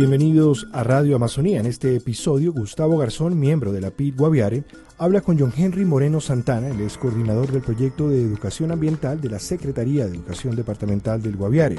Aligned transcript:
Bienvenidos 0.00 0.66
a 0.72 0.82
Radio 0.82 1.14
Amazonía. 1.16 1.60
En 1.60 1.66
este 1.66 1.94
episodio, 1.94 2.54
Gustavo 2.54 2.96
Garzón, 2.96 3.38
miembro 3.38 3.70
de 3.70 3.82
la 3.82 3.90
PID 3.90 4.16
Guaviare, 4.16 4.64
habla 4.96 5.20
con 5.20 5.38
John 5.38 5.52
Henry 5.54 5.84
Moreno 5.84 6.22
Santana, 6.22 6.68
el 6.68 6.80
ex 6.80 6.96
coordinador 6.96 7.52
del 7.52 7.60
proyecto 7.60 8.08
de 8.08 8.22
educación 8.22 8.72
ambiental 8.72 9.20
de 9.20 9.28
la 9.28 9.38
Secretaría 9.38 10.06
de 10.06 10.16
Educación 10.16 10.56
Departamental 10.56 11.20
del 11.20 11.36
Guaviare. 11.36 11.76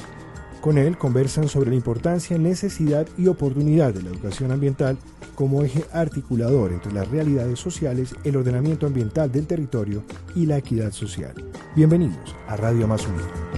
Con 0.62 0.78
él 0.78 1.00
conversan 1.00 1.48
sobre 1.48 1.72
la 1.72 1.78
importancia, 1.78 2.38
necesidad 2.38 3.08
y 3.18 3.26
oportunidad 3.26 3.92
de 3.92 4.04
la 4.04 4.12
educación 4.12 4.52
ambiental 4.52 5.00
como 5.34 5.64
eje 5.64 5.84
articulador 5.92 6.74
entre 6.74 6.94
las 6.94 7.08
realidades 7.08 7.58
sociales, 7.58 8.14
el 8.24 8.36
ordenamiento 8.36 8.86
ambiental 8.86 9.32
del 9.32 9.48
territorio 9.48 10.04
y 10.36 10.46
la 10.46 10.60
equidad 10.60 10.92
social. 10.92 11.34
Bienvenidos 11.76 12.36
a 12.48 12.56
Radio 12.56 12.86
Amazonía. 12.86 13.51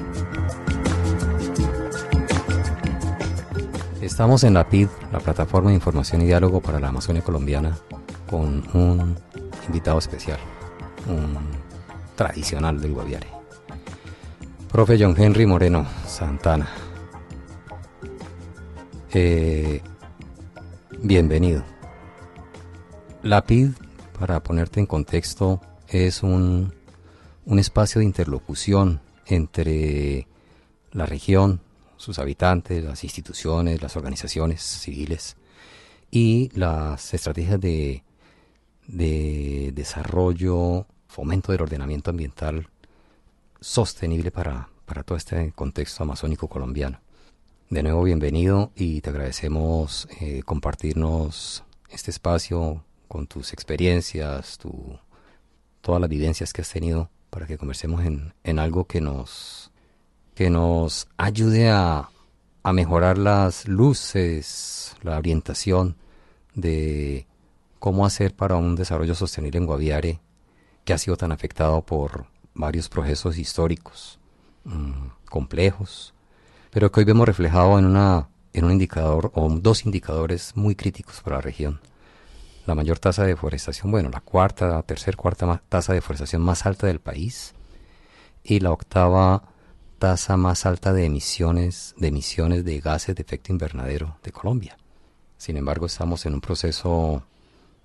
Estamos 4.03 4.43
en 4.43 4.53
la 4.53 4.67
PID, 4.67 4.89
la 5.13 5.19
Plataforma 5.21 5.69
de 5.69 5.75
Información 5.75 6.21
y 6.21 6.25
Diálogo 6.25 6.59
para 6.59 6.77
la 6.77 6.89
Amazonia 6.89 7.21
Colombiana, 7.21 7.77
con 8.29 8.61
un 8.73 9.15
invitado 9.65 9.97
especial, 9.97 10.39
un 11.07 11.37
tradicional 12.13 12.81
del 12.81 12.91
Guaviare. 12.91 13.27
Profe 14.69 14.97
John 14.99 15.15
Henry 15.17 15.45
Moreno 15.45 15.87
Santana. 16.05 16.67
Eh, 19.13 19.81
bienvenido. 20.99 21.63
La 23.21 23.45
PID, 23.45 23.69
para 24.19 24.43
ponerte 24.43 24.81
en 24.81 24.85
contexto, 24.85 25.61
es 25.87 26.23
un, 26.23 26.73
un 27.45 27.57
espacio 27.57 27.99
de 27.99 28.05
interlocución 28.05 28.99
entre 29.27 30.27
la 30.91 31.05
región, 31.05 31.61
sus 32.03 32.19
habitantes, 32.19 32.83
las 32.83 33.03
instituciones, 33.05 33.81
las 33.81 33.95
organizaciones 33.95 34.61
civiles 34.61 35.37
y 36.11 36.49
las 36.53 37.13
estrategias 37.13 37.61
de, 37.61 38.03
de 38.87 39.71
desarrollo, 39.73 40.85
fomento 41.07 41.53
del 41.53 41.61
ordenamiento 41.61 42.11
ambiental 42.11 42.67
sostenible 43.61 44.31
para, 44.31 44.67
para 44.85 45.03
todo 45.03 45.17
este 45.17 45.53
contexto 45.53 46.03
amazónico 46.03 46.49
colombiano. 46.49 46.99
De 47.69 47.81
nuevo, 47.81 48.03
bienvenido 48.03 48.73
y 48.75 48.99
te 48.99 49.09
agradecemos 49.09 50.09
eh, 50.19 50.43
compartirnos 50.43 51.63
este 51.89 52.11
espacio 52.11 52.83
con 53.07 53.27
tus 53.27 53.53
experiencias, 53.53 54.57
tu, 54.57 54.99
todas 55.79 56.01
las 56.01 56.09
vivencias 56.09 56.51
que 56.51 56.63
has 56.63 56.69
tenido 56.69 57.09
para 57.29 57.47
que 57.47 57.57
conversemos 57.57 58.03
en, 58.03 58.33
en 58.43 58.59
algo 58.59 58.87
que 58.87 58.99
nos 58.99 59.71
que 60.35 60.49
nos 60.49 61.07
ayude 61.17 61.69
a, 61.69 62.09
a 62.63 62.73
mejorar 62.73 63.17
las 63.17 63.67
luces, 63.67 64.95
la 65.01 65.17
orientación 65.17 65.95
de 66.55 67.27
cómo 67.79 68.05
hacer 68.05 68.35
para 68.35 68.55
un 68.55 68.75
desarrollo 68.75 69.15
sostenible 69.15 69.59
en 69.59 69.65
Guaviare 69.65 70.21
que 70.85 70.93
ha 70.93 70.97
sido 70.97 71.17
tan 71.17 71.31
afectado 71.31 71.81
por 71.81 72.25
varios 72.53 72.89
procesos 72.89 73.37
históricos 73.37 74.19
mmm, 74.63 75.07
complejos, 75.29 76.13
pero 76.71 76.91
que 76.91 77.01
hoy 77.01 77.05
vemos 77.05 77.27
reflejado 77.27 77.77
en, 77.79 77.85
una, 77.85 78.29
en 78.53 78.65
un 78.65 78.71
indicador 78.71 79.31
o 79.33 79.49
dos 79.49 79.85
indicadores 79.85 80.55
muy 80.55 80.75
críticos 80.75 81.21
para 81.21 81.37
la 81.37 81.41
región. 81.41 81.81
La 82.65 82.75
mayor 82.75 82.99
tasa 82.99 83.23
de 83.23 83.29
deforestación, 83.29 83.91
bueno, 83.91 84.09
la 84.09 84.21
cuarta, 84.21 84.81
tercer, 84.83 85.17
cuarta 85.17 85.61
tasa 85.67 85.91
de 85.91 85.97
deforestación 85.97 86.41
más 86.41 86.65
alta 86.65 86.87
del 86.87 86.99
país 86.99 87.53
y 88.43 88.59
la 88.61 88.71
octava 88.71 89.52
tasa 90.03 90.35
más 90.35 90.65
alta 90.65 90.91
de 90.91 91.05
emisiones, 91.05 91.95
de 91.95 92.09
emisiones 92.09 92.65
de 92.65 92.81
gases 92.81 93.15
de 93.15 93.21
efecto 93.21 93.53
invernadero 93.53 94.17
de 94.21 94.33
Colombia. 94.33 94.77
Sin 95.37 95.55
embargo, 95.55 95.85
estamos 95.85 96.25
en 96.25 96.33
un 96.33 96.41
proceso 96.41 97.23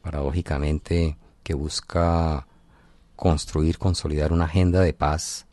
paradójicamente 0.03 1.17
que 1.45 1.55
busca 1.55 2.49
construir, 3.15 3.79
consolidar 3.79 4.33
una 4.33 4.47
agenda 4.47 4.81
de 4.81 4.95
paz 4.95 5.47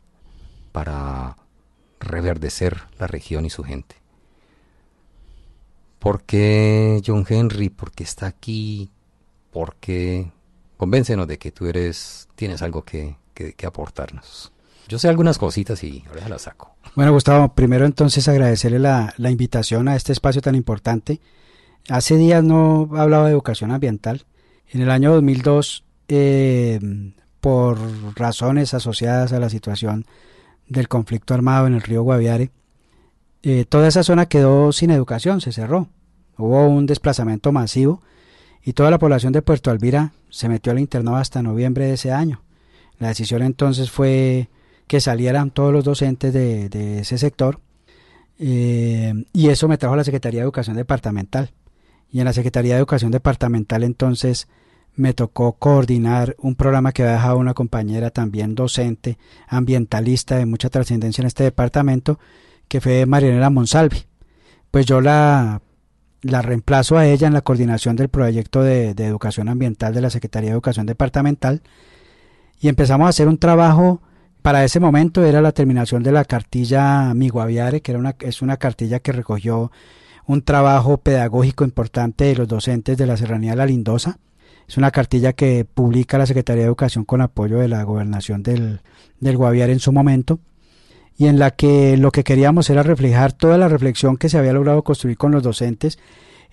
para 0.72 1.36
reverdecer 2.00 2.82
la 2.98 3.06
región 3.06 3.46
y 3.46 3.50
su 3.50 3.62
gente. 3.62 3.94
¿Por 6.00 6.24
qué 6.24 7.00
John 7.06 7.24
Henry? 7.28 7.68
¿Por 7.68 7.92
qué 7.92 8.02
está 8.02 8.26
aquí? 8.26 8.90
¿Por 9.52 9.76
qué? 9.76 10.32
Convéncenos 10.78 11.28
de 11.28 11.38
que 11.38 11.52
tú 11.52 11.66
eres, 11.66 12.26
tienes 12.34 12.60
algo 12.60 12.82
que, 12.82 13.18
aportarnos. 13.64 14.52
Yo 14.88 14.98
sé 14.98 15.08
algunas 15.08 15.38
cositas 15.38 15.82
y 15.82 16.04
ahora 16.08 16.28
las 16.28 16.42
saco. 16.42 16.76
Bueno, 16.94 17.12
Gustavo, 17.12 17.54
primero 17.54 17.86
entonces 17.86 18.28
agradecerle 18.28 18.78
la, 18.78 19.12
la, 19.16 19.30
invitación 19.30 19.88
a 19.88 19.96
este 19.96 20.12
espacio 20.12 20.40
tan 20.40 20.54
importante. 20.54 21.20
Hace 21.88 22.16
días 22.16 22.42
no 22.44 22.88
hablaba 22.96 23.26
de 23.26 23.32
educación 23.32 23.72
ambiental. 23.72 24.24
En 24.68 24.80
el 24.80 24.90
año 24.90 25.12
2002, 25.12 25.84
eh, 26.08 26.80
por 27.40 27.78
razones 28.16 28.74
asociadas 28.74 29.32
a 29.32 29.40
la 29.40 29.48
situación 29.50 30.06
del 30.68 30.88
conflicto 30.88 31.34
armado 31.34 31.66
en 31.66 31.74
el 31.74 31.82
río 31.82 32.02
Guaviare, 32.02 32.50
eh, 33.42 33.64
toda 33.68 33.88
esa 33.88 34.02
zona 34.02 34.26
quedó 34.26 34.72
sin 34.72 34.90
educación, 34.90 35.40
se 35.40 35.52
cerró. 35.52 35.88
Hubo 36.36 36.66
un 36.66 36.86
desplazamiento 36.86 37.52
masivo 37.52 38.02
y 38.64 38.72
toda 38.72 38.90
la 38.90 38.98
población 38.98 39.32
de 39.32 39.42
Puerto 39.42 39.70
Alvira 39.70 40.12
se 40.28 40.48
metió 40.48 40.72
al 40.72 40.80
internado 40.80 41.16
hasta 41.16 41.42
noviembre 41.42 41.86
de 41.86 41.94
ese 41.94 42.12
año. 42.12 42.42
La 42.98 43.08
decisión 43.08 43.42
entonces 43.42 43.90
fue 43.90 44.48
que 44.86 45.00
salieran 45.00 45.50
todos 45.50 45.72
los 45.72 45.84
docentes 45.84 46.32
de, 46.32 46.98
ese 47.00 47.18
sector 47.18 47.60
eh, 48.38 49.12
y 49.32 49.48
eso 49.48 49.68
me 49.68 49.78
trajo 49.78 49.94
a 49.94 49.98
la 49.98 50.04
Secretaría 50.04 50.40
de 50.40 50.44
Educación 50.44 50.76
Departamental. 50.76 51.52
Y 52.10 52.20
en 52.20 52.26
la 52.26 52.32
Secretaría 52.32 52.74
de 52.74 52.78
Educación 52.78 53.10
Departamental 53.10 53.82
entonces 53.82 54.48
me 54.94 55.12
tocó 55.12 55.52
coordinar 55.54 56.36
un 56.38 56.54
programa 56.54 56.92
que 56.92 57.02
había 57.02 57.14
dejado 57.14 57.38
una 57.38 57.54
compañera 57.54 58.10
también 58.10 58.54
docente, 58.54 59.18
ambientalista 59.48 60.36
de 60.36 60.46
mucha 60.46 60.70
trascendencia 60.70 61.22
en 61.22 61.26
este 61.26 61.44
departamento, 61.44 62.18
que 62.68 62.80
fue 62.80 63.04
Marianela 63.06 63.50
Monsalvi. 63.50 64.04
Pues 64.70 64.86
yo 64.86 65.00
la, 65.00 65.60
la 66.22 66.42
reemplazo 66.42 66.96
a 66.96 67.06
ella 67.06 67.26
en 67.26 67.34
la 67.34 67.42
coordinación 67.42 67.96
del 67.96 68.08
proyecto 68.08 68.62
de, 68.62 68.94
de 68.94 69.06
educación 69.06 69.48
ambiental 69.48 69.92
de 69.92 70.00
la 70.00 70.10
Secretaría 70.10 70.50
de 70.50 70.54
Educación 70.54 70.86
Departamental 70.86 71.62
y 72.58 72.68
empezamos 72.68 73.06
a 73.06 73.10
hacer 73.10 73.28
un 73.28 73.38
trabajo 73.38 74.00
para 74.46 74.62
ese 74.62 74.78
momento 74.78 75.24
era 75.24 75.40
la 75.40 75.50
terminación 75.50 76.04
de 76.04 76.12
la 76.12 76.24
cartilla 76.24 77.12
Mi 77.14 77.30
Guaviare, 77.30 77.80
que 77.80 77.90
era 77.90 77.98
una, 77.98 78.14
es 78.20 78.42
una 78.42 78.58
cartilla 78.58 79.00
que 79.00 79.10
recogió 79.10 79.72
un 80.24 80.42
trabajo 80.42 80.98
pedagógico 80.98 81.64
importante 81.64 82.26
de 82.26 82.36
los 82.36 82.46
docentes 82.46 82.96
de 82.96 83.06
la 83.06 83.16
Serranía 83.16 83.50
de 83.50 83.56
la 83.56 83.66
Lindosa. 83.66 84.20
Es 84.68 84.76
una 84.76 84.92
cartilla 84.92 85.32
que 85.32 85.64
publica 85.64 86.16
la 86.16 86.26
Secretaría 86.26 86.62
de 86.62 86.68
Educación 86.68 87.04
con 87.04 87.22
apoyo 87.22 87.58
de 87.58 87.66
la 87.66 87.82
gobernación 87.82 88.44
del, 88.44 88.82
del 89.18 89.36
Guaviare 89.36 89.72
en 89.72 89.80
su 89.80 89.90
momento 89.90 90.38
y 91.18 91.26
en 91.26 91.40
la 91.40 91.50
que 91.50 91.96
lo 91.96 92.12
que 92.12 92.22
queríamos 92.22 92.70
era 92.70 92.84
reflejar 92.84 93.32
toda 93.32 93.58
la 93.58 93.66
reflexión 93.66 94.16
que 94.16 94.28
se 94.28 94.38
había 94.38 94.52
logrado 94.52 94.84
construir 94.84 95.16
con 95.16 95.32
los 95.32 95.42
docentes 95.42 95.98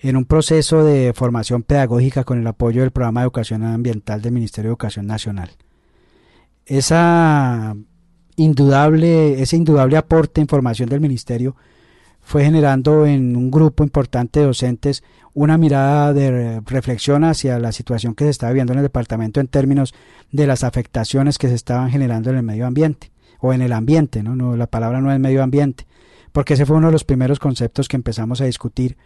en 0.00 0.16
un 0.16 0.24
proceso 0.24 0.82
de 0.82 1.12
formación 1.14 1.62
pedagógica 1.62 2.24
con 2.24 2.40
el 2.40 2.46
apoyo 2.48 2.80
del 2.80 2.90
programa 2.90 3.20
de 3.20 3.26
educación 3.26 3.62
ambiental 3.62 4.20
del 4.20 4.32
Ministerio 4.32 4.70
de 4.70 4.72
Educación 4.72 5.06
Nacional 5.06 5.50
esa 6.66 7.76
indudable, 8.36 9.40
ese 9.42 9.56
indudable 9.56 9.96
aporte 9.96 10.34
de 10.36 10.42
información 10.42 10.88
del 10.88 11.00
ministerio 11.00 11.56
fue 12.20 12.44
generando 12.44 13.06
en 13.06 13.36
un 13.36 13.50
grupo 13.50 13.84
importante 13.84 14.40
de 14.40 14.46
docentes 14.46 15.04
una 15.34 15.58
mirada 15.58 16.12
de 16.12 16.60
reflexión 16.60 17.22
hacia 17.24 17.58
la 17.58 17.72
situación 17.72 18.14
que 18.14 18.24
se 18.24 18.30
estaba 18.30 18.52
viendo 18.52 18.72
en 18.72 18.78
el 18.78 18.84
departamento 18.84 19.40
en 19.40 19.48
términos 19.48 19.94
de 20.32 20.46
las 20.46 20.64
afectaciones 20.64 21.38
que 21.38 21.48
se 21.48 21.54
estaban 21.54 21.90
generando 21.90 22.30
en 22.30 22.36
el 22.36 22.42
medio 22.42 22.66
ambiente 22.66 23.12
o 23.40 23.52
en 23.52 23.60
el 23.60 23.72
ambiente, 23.72 24.22
¿no? 24.22 24.34
no 24.34 24.56
la 24.56 24.68
palabra 24.68 25.00
no 25.00 25.12
es 25.12 25.20
medio 25.20 25.42
ambiente, 25.42 25.86
porque 26.32 26.54
ese 26.54 26.66
fue 26.66 26.76
uno 26.76 26.86
de 26.86 26.92
los 26.92 27.04
primeros 27.04 27.38
conceptos 27.38 27.88
que 27.88 27.96
empezamos 27.96 28.40
a 28.40 28.46
discutir 28.46 28.96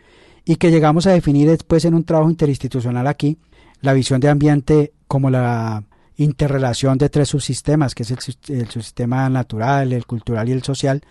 y 0.45 0.57
que 0.57 0.71
llegamos 0.71 1.07
a 1.07 1.13
definir 1.13 1.49
después 1.49 1.85
en 1.85 1.95
un 1.95 2.05
trabajo 2.05 2.31
interinstitucional 2.31 3.07
aquí, 3.07 3.39
la 3.81 3.95
visión 3.95 4.21
de 4.21 4.29
ambiente 4.29 4.93
como 5.09 5.29
la 5.29 5.83
interrelación 6.19 6.99
de 6.99 7.09
tres 7.09 7.29
subsistemas, 7.29 7.95
que 7.95 8.03
es 8.03 8.11
el, 8.11 8.19
el 8.49 8.69
subsistema 8.69 9.29
natural, 9.31 9.93
el 9.93 10.05
cultural 10.05 10.49
y 10.49 10.53
el 10.53 10.63
social, 10.63 11.03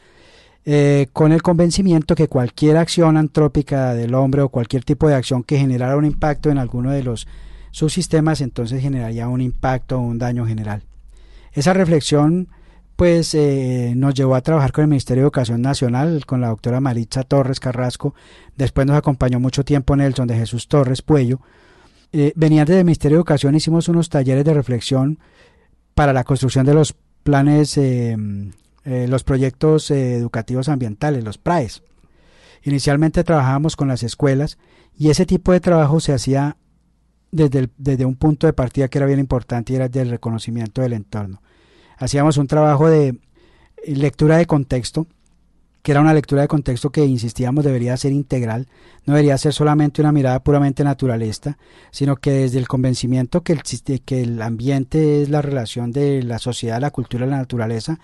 eh, 0.66 1.08
con 1.14 1.32
el 1.32 1.42
convencimiento 1.42 2.14
que 2.14 2.28
cualquier 2.28 2.76
acción 2.76 3.16
antrópica 3.16 3.94
del 3.94 4.14
hombre 4.14 4.42
o 4.42 4.50
cualquier 4.50 4.84
tipo 4.84 5.08
de 5.08 5.16
acción 5.16 5.44
que 5.44 5.58
generara 5.58 5.96
un 5.96 6.04
impacto 6.04 6.50
en 6.50 6.58
alguno 6.58 6.92
de 6.92 7.04
los 7.04 7.26
subsistemas, 7.72 8.42
entonces 8.42 8.82
generaría 8.82 9.30
un 9.30 9.40
impacto 9.40 9.98
o 9.98 10.02
un 10.02 10.18
daño 10.18 10.46
general. 10.46 10.84
Esa 11.54 11.72
reflexión 11.72 12.50
pues 12.98 13.34
eh, 13.34 13.94
nos 13.96 14.14
llevó 14.14 14.36
a 14.36 14.42
trabajar 14.42 14.74
con 14.74 14.82
el 14.82 14.90
Ministerio 14.90 15.22
de 15.22 15.28
Educación 15.28 15.62
Nacional, 15.62 16.26
con 16.26 16.42
la 16.42 16.50
doctora 16.50 16.82
Maritza 16.82 17.24
Torres 17.24 17.62
Carrasco, 17.62 18.14
después 18.58 18.86
nos 18.88 18.98
acompañó 18.98 19.40
mucho 19.40 19.64
tiempo 19.64 19.96
Nelson 19.96 20.28
de 20.28 20.36
Jesús 20.36 20.68
Torres 20.68 21.02
Puello, 21.02 21.40
eh, 22.20 22.34
venían 22.36 22.66
desde 22.66 22.84
Ministerio 22.84 23.18
de 23.18 23.20
Educación, 23.20 23.54
hicimos 23.54 23.88
unos 23.90 24.10
talleres 24.10 24.44
de 24.44 24.54
reflexión 24.54 25.20
para 25.94 26.14
la 26.14 26.24
construcción 26.24 26.66
de 26.66 26.74
los 26.74 26.96
planes, 27.22 27.78
eh, 27.78 28.18
eh, 28.86 29.08
los 29.08 29.24
proyectos 29.24 29.92
educativos 29.92 30.68
ambientales, 30.68 31.24
los 31.24 31.38
PRAES. 31.38 31.84
Inicialmente 32.64 33.24
trabajábamos 33.24 33.76
con 33.76 33.88
las 33.88 34.02
escuelas 34.02 34.58
y 34.98 35.12
ese 35.12 35.28
tipo 35.28 35.52
de 35.52 35.60
trabajo 35.60 36.00
se 36.00 36.14
hacía 36.14 36.58
desde, 37.32 37.70
desde 37.78 38.06
un 38.06 38.16
punto 38.16 38.48
de 38.48 38.54
partida 38.54 38.88
que 38.88 38.98
era 38.98 39.06
bien 39.06 39.20
importante 39.20 39.74
y 39.74 39.76
era 39.76 39.88
del 39.88 40.10
reconocimiento 40.10 40.82
del 40.82 40.94
entorno. 40.94 41.44
Hacíamos 41.98 42.38
un 42.38 42.48
trabajo 42.48 42.90
de 42.90 43.20
lectura 43.86 44.38
de 44.38 44.48
contexto, 44.48 45.06
que 45.88 45.94
era 45.94 46.02
una 46.02 46.14
lectura 46.14 46.42
de 46.42 46.50
contexto 46.50 46.90
que 46.90 47.06
insistíamos 47.06 47.64
debería 47.64 47.96
ser 47.96 48.12
integral, 48.12 48.68
no 49.06 49.14
debería 49.14 49.38
ser 49.38 49.54
solamente 49.54 50.02
una 50.02 50.12
mirada 50.12 50.44
puramente 50.44 50.84
naturalista, 50.84 51.58
sino 51.92 52.18
que 52.18 52.32
desde 52.32 52.60
el 52.60 52.68
convencimiento 52.68 53.42
que 53.42 53.54
el, 53.54 53.62
que 54.04 54.22
el 54.22 54.42
ambiente 54.42 55.22
es 55.22 55.30
la 55.30 55.42
relación 55.42 55.94
de 55.94 56.24
la 56.24 56.40
sociedad, 56.40 56.82
la 56.82 56.92
cultura 56.92 57.26
y 57.26 57.30
la 57.30 57.38
naturaleza, 57.38 58.02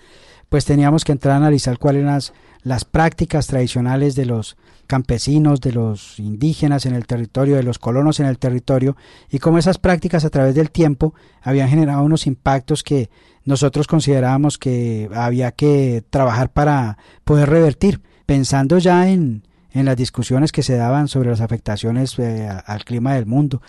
pues 0.48 0.64
teníamos 0.64 1.04
que 1.04 1.12
entrar 1.12 1.34
a 1.34 1.36
analizar 1.36 1.76
cuáles 1.76 2.00
eran 2.00 2.14
las, 2.14 2.32
las 2.62 2.86
prácticas 2.86 3.48
tradicionales 3.48 4.14
de 4.14 4.24
los 4.24 4.56
campesinos, 4.86 5.60
de 5.60 5.72
los 5.72 6.18
indígenas 6.18 6.86
en 6.86 6.94
el 6.94 7.06
territorio, 7.06 7.56
de 7.56 7.64
los 7.64 7.78
colonos 7.78 8.18
en 8.18 8.24
el 8.24 8.38
territorio, 8.38 8.96
y 9.30 9.40
cómo 9.40 9.58
esas 9.58 9.76
prácticas 9.76 10.24
a 10.24 10.30
través 10.30 10.54
del 10.54 10.70
tiempo 10.70 11.12
habían 11.42 11.68
generado 11.68 12.02
unos 12.02 12.26
impactos 12.26 12.82
que 12.82 13.10
nosotros 13.44 13.86
considerábamos 13.86 14.58
que 14.58 15.08
había 15.14 15.52
que 15.52 16.02
trabajar 16.10 16.52
para 16.52 16.98
poder 17.24 17.50
revertir, 17.50 18.00
pensando 18.26 18.78
ya 18.78 19.08
en, 19.08 19.46
en 19.72 19.84
las 19.84 19.96
discusiones 19.96 20.52
que 20.52 20.62
se 20.62 20.76
daban 20.76 21.08
sobre 21.08 21.30
las 21.30 21.40
afectaciones 21.40 22.18
eh, 22.18 22.48
al 22.48 22.84
clima 22.84 23.14
del 23.14 23.26
mundo. 23.26 23.60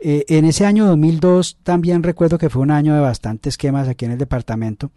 Eh, 0.00 0.24
en 0.28 0.44
ese 0.44 0.66
año 0.66 0.86
2002 0.86 1.58
también 1.62 2.02
recuerdo 2.02 2.38
que 2.38 2.50
fue 2.50 2.62
un 2.62 2.70
año 2.70 2.94
de 2.94 3.00
bastantes 3.00 3.56
quemas 3.56 3.88
aquí 3.88 4.04
en 4.04 4.12
el 4.12 4.18
departamento 4.18 4.90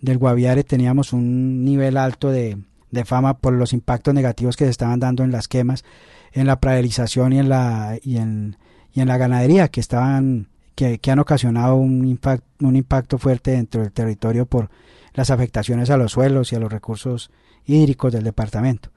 del 0.00 0.18
Guaviare. 0.18 0.64
Teníamos 0.64 1.12
un 1.12 1.64
nivel 1.64 1.96
alto 1.96 2.30
de, 2.30 2.58
de 2.90 3.04
fama 3.04 3.38
por 3.38 3.52
los 3.52 3.72
impactos 3.72 4.14
negativos 4.14 4.56
que 4.56 4.64
se 4.64 4.70
estaban 4.70 5.00
dando 5.00 5.24
en 5.24 5.32
las 5.32 5.48
quemas, 5.48 5.84
en 6.32 6.46
la 6.46 6.60
praderización 6.60 7.32
y 7.32 7.38
en 7.38 7.48
la, 7.48 7.98
y 8.02 8.18
en, 8.18 8.56
y 8.92 9.00
en 9.00 9.08
la 9.08 9.18
ganadería 9.18 9.68
que 9.68 9.80
estaban 9.80 10.48
que, 10.78 11.10
han 11.10 11.18
ocasionado 11.18 11.74
un, 11.74 12.06
impacto, 12.06 13.18
fuerte 13.18 13.50
dentro 13.50 13.82
del 13.82 13.90
territorio 13.90 14.46
por 14.46 14.70
las 15.12 15.30
afectaciones 15.30 15.90
a 15.90 15.96
los 15.96 16.12
suelos 16.12 16.52
y 16.52 16.56
a 16.56 16.60
los 16.60 16.70
recursos 16.70 17.32
hídricos 17.66 18.12
del 18.12 18.22
departamento. 18.22 18.90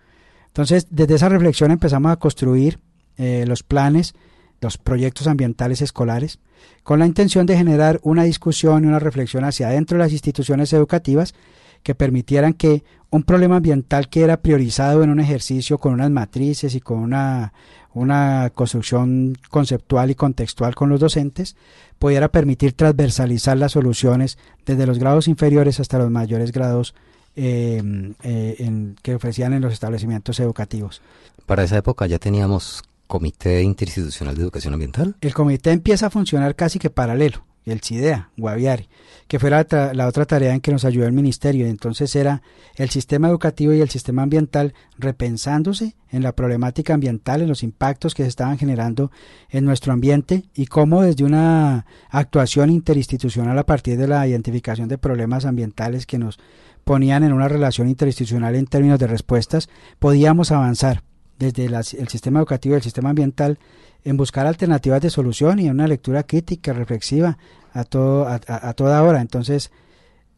Entonces, 0.45 0.85
desde 0.91 1.15
esa 1.15 1.29
reflexión 1.29 1.71
empezamos 1.71 2.11
a 2.11 2.17
construir 2.17 2.79
eh, 3.17 3.45
los 3.47 3.63
planes, 3.63 4.13
los 4.59 4.77
proyectos 4.77 5.25
ambientales 5.25 5.81
escolares, 5.81 6.37
con 6.83 6.99
la 6.99 7.07
intención 7.07 7.47
de 7.47 7.57
generar 7.57 7.99
una 8.03 8.25
discusión 8.25 8.83
y 8.83 8.87
una 8.87 8.99
reflexión 8.99 9.43
hacia 9.43 9.69
adentro 9.69 9.97
de 9.97 10.03
las 10.03 10.11
instituciones 10.11 10.71
educativas 10.73 11.33
que 11.81 11.95
permitieran 11.95 12.53
que 12.53 12.83
un 13.09 13.23
problema 13.23 13.55
ambiental 13.55 14.07
que 14.07 14.21
era 14.21 14.41
priorizado 14.41 15.01
en 15.01 15.09
un 15.09 15.19
ejercicio 15.19 15.79
con 15.79 15.93
unas 15.93 16.11
matrices 16.11 16.75
y 16.75 16.79
con 16.79 16.99
una, 16.99 17.53
una 17.93 18.51
construcción 18.53 19.37
conceptual 19.49 20.11
y 20.11 20.15
contextual 20.15 20.75
con 20.75 20.89
los 20.89 20.99
docentes, 20.99 21.55
pudiera 21.99 22.29
permitir 22.29 22.73
transversalizar 22.73 23.57
las 23.57 23.73
soluciones 23.73 24.37
desde 24.65 24.87
los 24.87 24.99
grados 24.99 25.27
inferiores 25.27 25.79
hasta 25.79 25.97
los 25.97 26.09
mayores 26.09 26.51
grados 26.51 26.95
eh, 27.35 27.81
eh, 28.23 28.55
en, 28.59 28.95
que 29.01 29.15
ofrecían 29.15 29.53
en 29.53 29.61
los 29.61 29.73
establecimientos 29.73 30.39
educativos. 30.39 31.01
Para 31.45 31.63
esa 31.63 31.77
época 31.77 32.07
ya 32.07 32.19
teníamos 32.19 32.83
Comité 33.07 33.61
Interinstitucional 33.61 34.35
de 34.35 34.41
Educación 34.41 34.73
Ambiental. 34.73 35.15
El 35.21 35.33
comité 35.33 35.71
empieza 35.71 36.07
a 36.07 36.09
funcionar 36.09 36.55
casi 36.55 36.79
que 36.79 36.89
paralelo 36.89 37.43
el 37.65 37.81
CIDEA, 37.81 38.29
Guaviare, 38.37 38.87
que 39.27 39.39
fue 39.39 39.49
la, 39.49 40.07
otra 40.07 40.25
tarea 40.25 40.53
en 40.53 40.61
que 40.61 40.71
nos 40.71 40.83
ayudó 40.83 41.05
el 41.05 41.13
ministerio. 41.13 41.67
Entonces 41.67 42.15
era 42.15 42.41
el 42.75 42.89
sistema 42.89 43.27
educativo 43.27 43.73
y 43.73 43.81
el 43.81 43.89
sistema 43.89 44.23
ambiental 44.23 44.73
repensándose 44.97 45.95
en 46.09 46.23
la 46.23 46.33
problemática 46.33 46.93
ambiental, 46.93 47.41
en 47.41 47.47
los 47.47 47.63
impactos 47.63 48.15
que 48.15 48.23
se 48.23 48.29
estaban 48.29 48.57
generando 48.57 49.11
en 49.49 49.65
nuestro 49.65 49.93
ambiente 49.93 50.43
y 50.53 50.65
cómo 50.65 51.03
desde 51.03 51.23
una 51.23 51.85
actuación 52.09 52.69
interinstitucional 52.69 53.57
a 53.57 53.65
partir 53.65 53.97
de 53.97 54.07
la 54.07 54.27
identificación 54.27 54.89
de 54.89 54.97
problemas 54.97 55.45
ambientales 55.45 56.05
que 56.05 56.17
nos 56.17 56.39
ponían 56.83 57.23
en 57.23 57.31
una 57.31 57.47
relación 57.47 57.87
interinstitucional 57.87 58.55
en 58.55 58.65
términos 58.65 58.99
de 58.99 59.07
respuestas, 59.07 59.69
podíamos 59.99 60.51
avanzar 60.51 61.03
desde 61.37 61.65
el 61.65 62.07
sistema 62.07 62.39
educativo 62.39 62.75
y 62.75 62.77
el 62.77 62.83
sistema 62.83 63.09
ambiental 63.09 63.59
en 64.03 64.17
buscar 64.17 64.47
alternativas 64.47 65.01
de 65.01 65.09
solución 65.09 65.59
y 65.59 65.69
una 65.69 65.87
lectura 65.87 66.23
crítica, 66.23 66.73
reflexiva 66.73 67.37
a, 67.73 67.83
todo, 67.83 68.27
a, 68.27 68.73
toda 68.73 69.03
hora. 69.03 69.21
Entonces, 69.21 69.71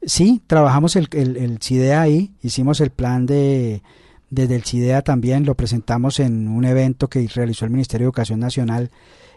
sí, 0.01 0.41
trabajamos 0.47 0.95
el, 0.95 1.07
el, 1.13 1.59
CIDEA 1.61 2.01
ahí, 2.01 2.33
hicimos 2.41 2.81
el 2.81 2.89
plan 2.89 3.25
de, 3.25 3.81
desde 4.29 4.55
el 4.55 4.63
CIDEA 4.63 5.01
también, 5.01 5.45
lo 5.45 5.55
presentamos 5.55 6.19
en 6.19 6.47
un 6.47 6.65
evento 6.65 7.07
que 7.07 7.27
realizó 7.33 7.65
el 7.65 7.71
Ministerio 7.71 8.05
de 8.05 8.09
Educación 8.09 8.39
Nacional 8.39 8.91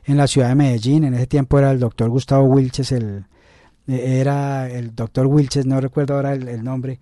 en 0.04 0.16
la 0.16 0.26
ciudad 0.26 0.48
de 0.48 0.54
Medellín. 0.54 1.04
En 1.04 1.14
ese 1.14 1.26
tiempo 1.26 1.58
era 1.58 1.70
el 1.70 1.80
doctor 1.80 2.08
Gustavo 2.08 2.44
Wilches, 2.44 2.92
el, 2.92 3.26
era 3.86 4.68
el 4.68 4.94
doctor 4.94 5.26
Wilches, 5.26 5.66
no 5.66 5.80
recuerdo 5.80 6.14
ahora 6.14 6.34
el, 6.34 6.64
nombre, 6.64 6.98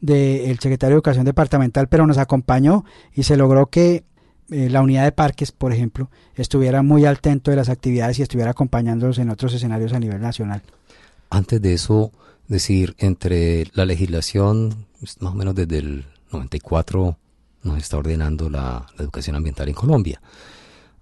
del 0.00 0.58
secretario 0.58 0.94
de 0.94 0.98
Educación 0.98 1.24
Departamental, 1.24 1.88
pero 1.88 2.06
nos 2.06 2.18
acompañó 2.18 2.84
y 3.14 3.22
se 3.22 3.36
logró 3.36 3.66
que 3.66 4.04
eh, 4.50 4.70
la 4.70 4.80
unidad 4.80 5.04
de 5.04 5.12
parques, 5.12 5.52
por 5.52 5.72
ejemplo, 5.72 6.10
estuviera 6.34 6.82
muy 6.82 7.04
al 7.04 7.20
tanto 7.20 7.50
de 7.50 7.56
las 7.56 7.68
actividades 7.68 8.18
y 8.18 8.22
estuviera 8.22 8.52
acompañándolos 8.52 9.18
en 9.18 9.28
otros 9.28 9.52
escenarios 9.52 9.92
a 9.92 9.98
nivel 9.98 10.20
nacional. 10.20 10.62
Antes 11.28 11.60
de 11.60 11.74
eso, 11.74 12.12
decir, 12.46 12.94
entre 12.98 13.66
la 13.74 13.84
legislación, 13.84 14.86
pues, 15.00 15.20
más 15.20 15.34
o 15.34 15.36
menos 15.36 15.54
desde 15.54 15.78
el 15.78 16.06
94 16.32 17.18
nos 17.62 17.78
está 17.78 17.98
ordenando 17.98 18.48
la, 18.48 18.86
educación 18.98 19.36
ambiental 19.36 19.68
en 19.68 19.74
Colombia. 19.74 20.20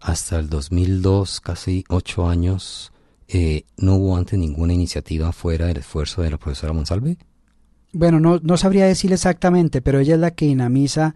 Hasta 0.01 0.39
el 0.39 0.49
2002, 0.49 1.41
casi 1.41 1.85
ocho 1.89 2.29
años, 2.29 2.93
eh, 3.29 3.65
¿no 3.77 3.95
hubo 3.95 4.17
antes 4.17 4.39
ninguna 4.39 4.73
iniciativa 4.73 5.33
fuera 5.33 5.67
del 5.67 5.79
esfuerzo 5.79 6.23
de 6.23 6.31
la 6.31 6.39
profesora 6.39 6.73
Monsalve? 6.73 7.17
Bueno, 7.93 8.19
no, 8.19 8.41
no 8.43 8.57
sabría 8.57 8.87
decir 8.87 9.13
exactamente, 9.13 9.81
pero 9.81 10.01
ella 10.01 10.15
es 10.15 10.21
la 10.21 10.33
que 10.33 10.47
dinamiza 10.47 11.15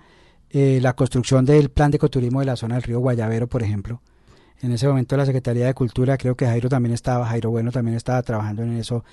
eh, 0.50 0.80
la 0.82 0.94
construcción 0.94 1.44
del 1.44 1.70
plan 1.70 1.90
de 1.90 1.96
ecoturismo 1.96 2.40
de 2.40 2.46
la 2.46 2.56
zona 2.56 2.74
del 2.74 2.82
río 2.82 2.98
Guayavero, 2.98 3.46
por 3.46 3.62
ejemplo. 3.62 4.00
En 4.62 4.72
ese 4.72 4.88
momento 4.88 5.16
la 5.16 5.24
Secretaría 5.24 5.66
de 5.66 5.74
Cultura, 5.74 6.18
creo 6.18 6.34
que 6.36 6.44
Jairo 6.44 6.68
también 6.68 6.92
estaba, 6.92 7.26
Jairo 7.26 7.50
Bueno 7.50 7.72
también 7.72 7.96
estaba 7.96 8.20
trabajando 8.22 8.62
en 8.62 8.76
eso, 8.76 9.04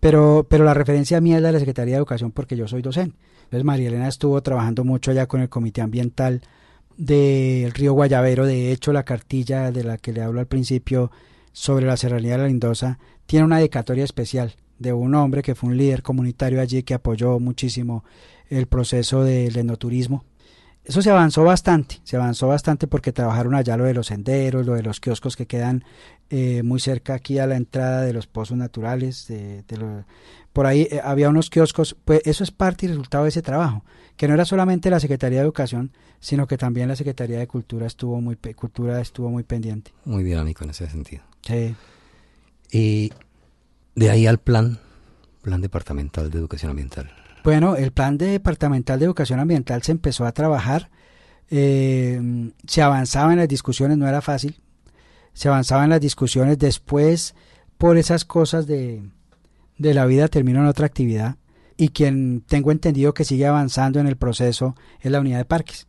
pero, 0.00 0.46
pero 0.48 0.64
la 0.64 0.74
referencia 0.74 1.20
mía 1.20 1.36
es 1.36 1.42
la 1.42 1.48
de 1.48 1.52
la 1.52 1.58
Secretaría 1.60 1.94
de 1.94 1.98
Educación 1.98 2.32
porque 2.32 2.56
yo 2.56 2.66
soy 2.66 2.82
docente. 2.82 3.16
Entonces 3.44 3.64
María 3.64 3.88
Elena 3.88 4.08
estuvo 4.08 4.42
trabajando 4.42 4.82
mucho 4.82 5.10
allá 5.10 5.26
con 5.26 5.40
el 5.40 5.48
Comité 5.48 5.82
Ambiental 5.82 6.42
del 6.96 7.70
río 7.72 7.92
Guayavero, 7.92 8.44
de 8.44 8.72
hecho 8.72 8.92
la 8.92 9.04
cartilla 9.04 9.70
de 9.70 9.84
la 9.84 9.98
que 9.98 10.12
le 10.12 10.22
hablo 10.22 10.40
al 10.40 10.46
principio 10.46 11.12
sobre 11.52 11.86
la 11.86 11.96
serranía 11.96 12.32
de 12.32 12.38
la 12.38 12.46
Lindosa 12.48 12.98
tiene 13.26 13.44
una 13.44 13.58
dedicatoria 13.58 14.04
especial 14.04 14.56
de 14.78 14.92
un 14.92 15.14
hombre 15.14 15.42
que 15.42 15.54
fue 15.54 15.70
un 15.70 15.76
líder 15.76 16.02
comunitario 16.02 16.60
allí 16.60 16.82
que 16.82 16.94
apoyó 16.94 17.38
muchísimo 17.38 18.04
el 18.48 18.66
proceso 18.66 19.22
del 19.22 19.56
enoturismo 19.56 20.24
eso 20.88 21.02
se 21.02 21.10
avanzó 21.10 21.44
bastante, 21.44 22.00
se 22.02 22.16
avanzó 22.16 22.48
bastante 22.48 22.86
porque 22.86 23.12
trabajaron 23.12 23.54
allá 23.54 23.76
lo 23.76 23.84
de 23.84 23.92
los 23.92 24.06
senderos, 24.06 24.64
lo 24.64 24.72
de 24.72 24.82
los 24.82 25.00
kioscos 25.00 25.36
que 25.36 25.46
quedan 25.46 25.84
eh, 26.30 26.62
muy 26.62 26.80
cerca 26.80 27.12
aquí 27.12 27.38
a 27.38 27.46
la 27.46 27.56
entrada 27.56 28.00
de 28.00 28.14
los 28.14 28.26
pozos 28.26 28.56
naturales, 28.56 29.28
de, 29.28 29.62
por 30.54 30.64
ahí 30.64 30.88
eh, 30.90 31.02
había 31.04 31.28
unos 31.28 31.50
kioscos, 31.50 31.94
pues 32.06 32.22
eso 32.24 32.42
es 32.42 32.50
parte 32.52 32.86
y 32.86 32.88
resultado 32.88 33.24
de 33.24 33.28
ese 33.28 33.42
trabajo, 33.42 33.84
que 34.16 34.28
no 34.28 34.34
era 34.34 34.46
solamente 34.46 34.88
la 34.88 34.98
Secretaría 34.98 35.40
de 35.40 35.44
Educación, 35.44 35.92
sino 36.20 36.46
que 36.46 36.56
también 36.56 36.88
la 36.88 36.96
Secretaría 36.96 37.38
de 37.38 37.46
Cultura 37.46 37.86
estuvo 37.86 38.18
muy, 38.22 38.36
Cultura 38.36 38.98
estuvo 39.02 39.28
muy 39.28 39.42
pendiente. 39.42 39.92
Muy 40.06 40.24
dinámico 40.24 40.64
en 40.64 40.70
ese 40.70 40.88
sentido. 40.88 41.22
Sí. 41.42 41.76
Y 42.72 43.12
de 43.94 44.08
ahí 44.08 44.26
al 44.26 44.38
plan, 44.38 44.78
plan 45.42 45.60
departamental 45.60 46.30
de 46.30 46.38
educación 46.38 46.70
ambiental. 46.70 47.12
Bueno, 47.48 47.76
el 47.76 47.92
plan 47.92 48.18
departamental 48.18 48.98
de 48.98 49.06
educación 49.06 49.40
ambiental 49.40 49.82
se 49.82 49.92
empezó 49.92 50.26
a 50.26 50.32
trabajar, 50.32 50.90
eh, 51.48 52.20
se 52.66 52.82
avanzaba 52.82 53.32
en 53.32 53.38
las 53.38 53.48
discusiones, 53.48 53.96
no 53.96 54.06
era 54.06 54.20
fácil, 54.20 54.60
se 55.32 55.48
avanzaba 55.48 55.84
en 55.84 55.88
las 55.88 56.00
discusiones, 56.02 56.58
después 56.58 57.34
por 57.78 57.96
esas 57.96 58.26
cosas 58.26 58.66
de, 58.66 59.02
de 59.78 59.94
la 59.94 60.04
vida 60.04 60.28
terminó 60.28 60.60
en 60.60 60.66
otra 60.66 60.84
actividad 60.84 61.36
y 61.78 61.88
quien 61.88 62.42
tengo 62.42 62.70
entendido 62.70 63.14
que 63.14 63.24
sigue 63.24 63.46
avanzando 63.46 63.98
en 63.98 64.08
el 64.08 64.18
proceso 64.18 64.76
es 65.00 65.10
la 65.10 65.20
unidad 65.20 65.38
de 65.38 65.44
parques 65.46 65.86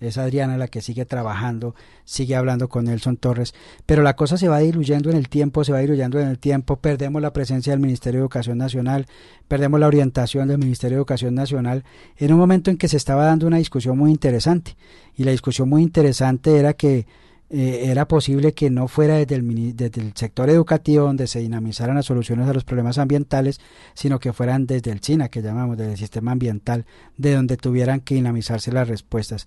es 0.00 0.18
Adriana 0.18 0.58
la 0.58 0.68
que 0.68 0.80
sigue 0.80 1.04
trabajando, 1.04 1.74
sigue 2.04 2.36
hablando 2.36 2.68
con 2.68 2.84
Nelson 2.84 3.16
Torres, 3.16 3.54
pero 3.86 4.02
la 4.02 4.16
cosa 4.16 4.36
se 4.36 4.48
va 4.48 4.58
diluyendo 4.58 5.10
en 5.10 5.16
el 5.16 5.28
tiempo, 5.28 5.64
se 5.64 5.72
va 5.72 5.78
diluyendo 5.78 6.20
en 6.20 6.28
el 6.28 6.38
tiempo, 6.38 6.76
perdemos 6.76 7.22
la 7.22 7.32
presencia 7.32 7.72
del 7.72 7.80
Ministerio 7.80 8.20
de 8.20 8.24
Educación 8.24 8.58
Nacional, 8.58 9.06
perdemos 9.48 9.80
la 9.80 9.86
orientación 9.86 10.48
del 10.48 10.58
Ministerio 10.58 10.96
de 10.96 11.00
Educación 11.00 11.34
Nacional, 11.34 11.84
en 12.16 12.32
un 12.32 12.38
momento 12.38 12.70
en 12.70 12.76
que 12.76 12.88
se 12.88 12.96
estaba 12.96 13.24
dando 13.24 13.46
una 13.46 13.58
discusión 13.58 13.96
muy 13.96 14.10
interesante, 14.10 14.76
y 15.16 15.24
la 15.24 15.30
discusión 15.30 15.68
muy 15.68 15.82
interesante 15.82 16.58
era 16.58 16.74
que 16.74 17.06
eh, 17.50 17.90
era 17.90 18.08
posible 18.08 18.52
que 18.52 18.70
no 18.70 18.88
fuera 18.88 19.16
desde 19.16 19.36
el, 19.36 19.76
desde 19.76 20.00
el 20.00 20.12
sector 20.16 20.50
educativo 20.50 21.04
donde 21.04 21.26
se 21.26 21.40
dinamizaran 21.40 21.94
las 21.94 22.06
soluciones 22.06 22.48
a 22.48 22.54
los 22.54 22.64
problemas 22.64 22.98
ambientales, 22.98 23.60
sino 23.94 24.18
que 24.18 24.32
fueran 24.32 24.66
desde 24.66 24.90
el 24.90 25.00
CINA, 25.00 25.28
que 25.28 25.42
llamamos, 25.42 25.76
desde 25.76 25.92
el 25.92 25.98
sistema 25.98 26.32
ambiental, 26.32 26.84
de 27.16 27.34
donde 27.34 27.56
tuvieran 27.56 28.00
que 28.00 28.16
dinamizarse 28.16 28.72
las 28.72 28.88
respuestas. 28.88 29.46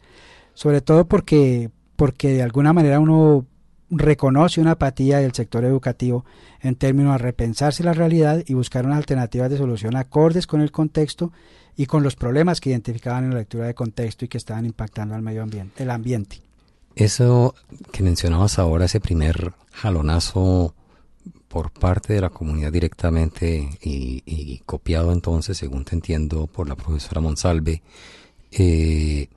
Sobre 0.57 0.81
todo 0.81 1.07
porque, 1.07 1.69
porque 1.95 2.29
de 2.29 2.41
alguna 2.41 2.73
manera 2.73 2.99
uno 2.99 3.45
reconoce 3.91 4.59
una 4.59 4.71
apatía 4.71 5.19
del 5.19 5.33
sector 5.33 5.63
educativo 5.63 6.25
en 6.61 6.73
términos 6.73 7.13
de 7.13 7.17
repensarse 7.19 7.83
la 7.83 7.93
realidad 7.93 8.43
y 8.43 8.55
buscar 8.55 8.87
unas 8.87 8.97
alternativas 8.97 9.51
de 9.51 9.59
solución 9.59 9.95
acordes 9.95 10.47
con 10.47 10.61
el 10.61 10.71
contexto 10.71 11.31
y 11.75 11.85
con 11.85 12.01
los 12.01 12.15
problemas 12.15 12.59
que 12.59 12.71
identificaban 12.71 13.25
en 13.25 13.29
la 13.29 13.37
lectura 13.37 13.67
de 13.67 13.75
contexto 13.75 14.25
y 14.25 14.29
que 14.29 14.39
estaban 14.39 14.65
impactando 14.65 15.13
al 15.13 15.21
medio 15.21 15.43
ambiente, 15.43 15.83
el 15.83 15.91
ambiente. 15.91 16.41
Eso 16.95 17.53
que 17.91 18.01
mencionabas 18.01 18.57
ahora, 18.57 18.85
ese 18.85 18.99
primer 18.99 19.53
jalonazo 19.73 20.73
por 21.49 21.69
parte 21.69 22.13
de 22.13 22.21
la 22.21 22.31
comunidad 22.31 22.71
directamente 22.71 23.77
y, 23.79 24.57
copiado 24.65 25.13
entonces, 25.13 25.55
según 25.55 25.85
te 25.85 25.93
entiendo, 25.93 26.47
por 26.47 26.67
la 26.67 26.75
profesora 26.75 27.21
Monsalve, 27.21 27.83
eh, 28.51 29.29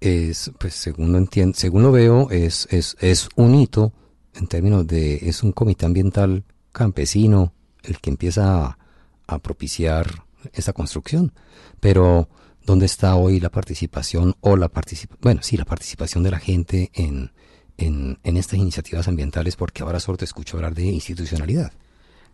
es, 0.00 0.52
pues 0.58 0.74
según 0.74 1.12
lo 1.12 1.52
según 1.54 1.82
lo 1.82 1.92
veo, 1.92 2.30
es, 2.30 2.68
es, 2.70 2.96
es 3.00 3.28
un 3.36 3.54
hito 3.54 3.92
en 4.34 4.46
términos 4.46 4.86
de, 4.86 5.16
es 5.28 5.42
un 5.42 5.52
comité 5.52 5.86
ambiental 5.86 6.44
campesino 6.72 7.52
el 7.82 8.00
que 8.00 8.10
empieza 8.10 8.76
a, 9.26 9.38
propiciar 9.38 10.24
esta 10.52 10.72
construcción. 10.72 11.32
Pero, 11.80 12.28
¿dónde 12.64 12.86
está 12.86 13.14
hoy 13.16 13.40
la 13.40 13.50
participación 13.50 14.34
o 14.40 14.56
la 14.56 14.68
participación, 14.68 15.20
bueno, 15.22 15.40
sí, 15.42 15.56
la 15.56 15.64
participación 15.64 16.22
de 16.22 16.30
la 16.30 16.38
gente 16.38 16.90
en, 16.94 17.32
en, 17.78 18.18
en, 18.22 18.36
estas 18.36 18.58
iniciativas 18.58 19.08
ambientales? 19.08 19.56
Porque 19.56 19.82
ahora 19.82 20.00
solo 20.00 20.18
te 20.18 20.24
escucho 20.24 20.56
hablar 20.56 20.74
de 20.74 20.84
institucionalidad. 20.84 21.72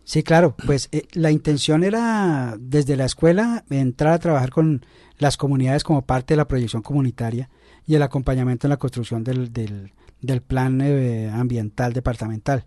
Sí, 0.03 0.23
claro, 0.23 0.55
pues 0.65 0.89
eh, 0.91 1.07
la 1.13 1.31
intención 1.31 1.83
era 1.83 2.55
desde 2.59 2.95
la 2.95 3.05
escuela 3.05 3.63
entrar 3.69 4.13
a 4.13 4.19
trabajar 4.19 4.49
con 4.49 4.85
las 5.17 5.37
comunidades 5.37 5.83
como 5.83 6.01
parte 6.01 6.33
de 6.33 6.37
la 6.37 6.47
proyección 6.47 6.81
comunitaria 6.81 7.49
y 7.85 7.95
el 7.95 8.01
acompañamiento 8.01 8.67
en 8.67 8.71
la 8.71 8.77
construcción 8.77 9.23
del, 9.23 9.53
del, 9.53 10.41
plan 10.41 10.81
eh, 10.81 11.29
ambiental 11.29 11.93
departamental. 11.93 12.65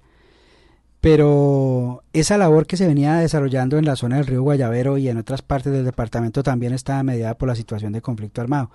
Pero 1.00 2.03
esa 2.12 2.38
labor 2.38 2.67
que 2.67 2.79
se 2.79 2.87
venía 2.87 3.17
desarrollando 3.17 3.76
en 3.76 3.85
la 3.85 3.97
zona 3.97 4.17
del 4.17 4.26
río 4.26 4.43
Guayavero 4.43 4.97
y 4.97 5.09
en 5.09 5.19
otras 5.19 5.43
partes 5.43 5.73
del 5.73 5.85
departamento 5.85 6.43
también 6.43 6.73
estaba 6.73 7.03
mediada 7.03 7.37
por 7.37 7.49
la 7.49 7.55
situación 7.55 7.93
de 7.93 8.00
conflicto 8.00 8.41
armado. 8.41 8.71